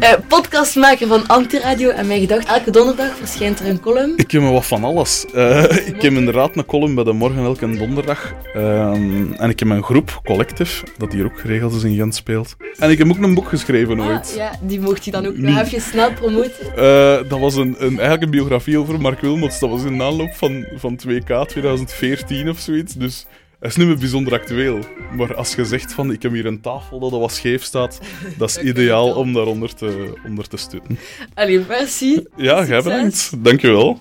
Eh, 0.00 0.12
podcastmaker 0.28 1.06
van 1.06 1.26
Antiradio 1.26 1.88
en 1.90 2.06
mij 2.06 2.20
gedacht, 2.20 2.46
elke 2.46 2.70
donderdag 2.70 3.16
verschijnt 3.16 3.60
er 3.60 3.66
een 3.66 3.80
column. 3.80 4.12
Ik 4.16 4.30
heb 4.30 4.42
me 4.42 4.50
wat 4.50 4.66
van 4.66 4.84
alles. 4.84 5.24
Eh, 5.34 5.62
ik 5.94 6.02
heb 6.02 6.12
inderdaad 6.12 6.56
een 6.56 6.64
column 6.64 6.94
bij 6.94 7.04
de 7.04 7.12
Morgen 7.12 7.42
elke 7.44 7.76
donderdag. 7.76 8.34
Ehm, 8.54 9.32
en 9.32 9.50
ik 9.50 9.58
heb 9.58 9.68
een 9.68 9.82
groep, 9.82 10.20
Collective, 10.24 10.84
dat 10.98 11.12
hier 11.12 11.24
ook 11.24 11.40
geregeld 11.40 11.74
is 11.74 11.82
in 11.82 11.94
Gent 11.96 12.14
speelt. 12.14 12.56
En 12.78 12.90
ik 12.90 12.98
heb 12.98 13.10
ook 13.10 13.18
een 13.18 13.34
boek 13.34 13.48
geschreven 13.48 14.00
ooit. 14.00 14.28
Ah, 14.30 14.36
ja, 14.36 14.50
die 14.60 14.80
mocht 14.80 15.04
je 15.04 15.10
dan 15.10 15.26
ook 15.26 15.36
Nu- 15.36 15.50
nog 15.50 15.60
even 15.60 15.80
snel 15.80 16.12
promoten. 16.12 17.28
Dat 17.28 17.38
was 17.38 17.54
een, 17.54 17.74
een, 17.78 17.90
eigenlijk 17.90 18.22
een 18.22 18.30
biografie 18.30 18.78
over 18.78 19.00
Mark 19.00 19.20
Wilmots. 19.20 19.58
Dat 19.58 19.70
was 19.70 19.84
in 19.84 19.98
de 19.98 20.04
aanloop 20.04 20.34
van, 20.34 20.64
van 20.76 20.96
2K 21.06 21.46
2014 21.46 22.48
of 22.48 22.58
zoiets. 22.58 22.94
Dus 22.94 23.26
hij 23.62 23.70
is 23.70 23.76
niet 23.76 23.86
meer 23.86 23.98
bijzonder 23.98 24.32
actueel. 24.32 24.78
Maar 25.16 25.34
als 25.34 25.54
je 25.54 25.64
zegt 25.64 25.92
van 25.92 26.12
ik 26.12 26.22
heb 26.22 26.32
hier 26.32 26.46
een 26.46 26.60
tafel 26.60 26.98
dat 26.98 27.10
wat 27.10 27.32
scheef 27.32 27.62
staat, 27.62 28.00
dat 28.38 28.48
is 28.48 28.58
ideaal 28.58 29.14
om 29.14 29.32
daaronder 29.32 29.74
te, 29.74 30.12
onder 30.26 30.48
te 30.48 30.56
stutten. 30.56 30.98
Allee, 31.34 31.64
merci. 31.68 32.26
Ja, 32.36 32.64
jij 32.64 32.82
bedankt. 32.82 33.44
Dankjewel. 33.44 34.00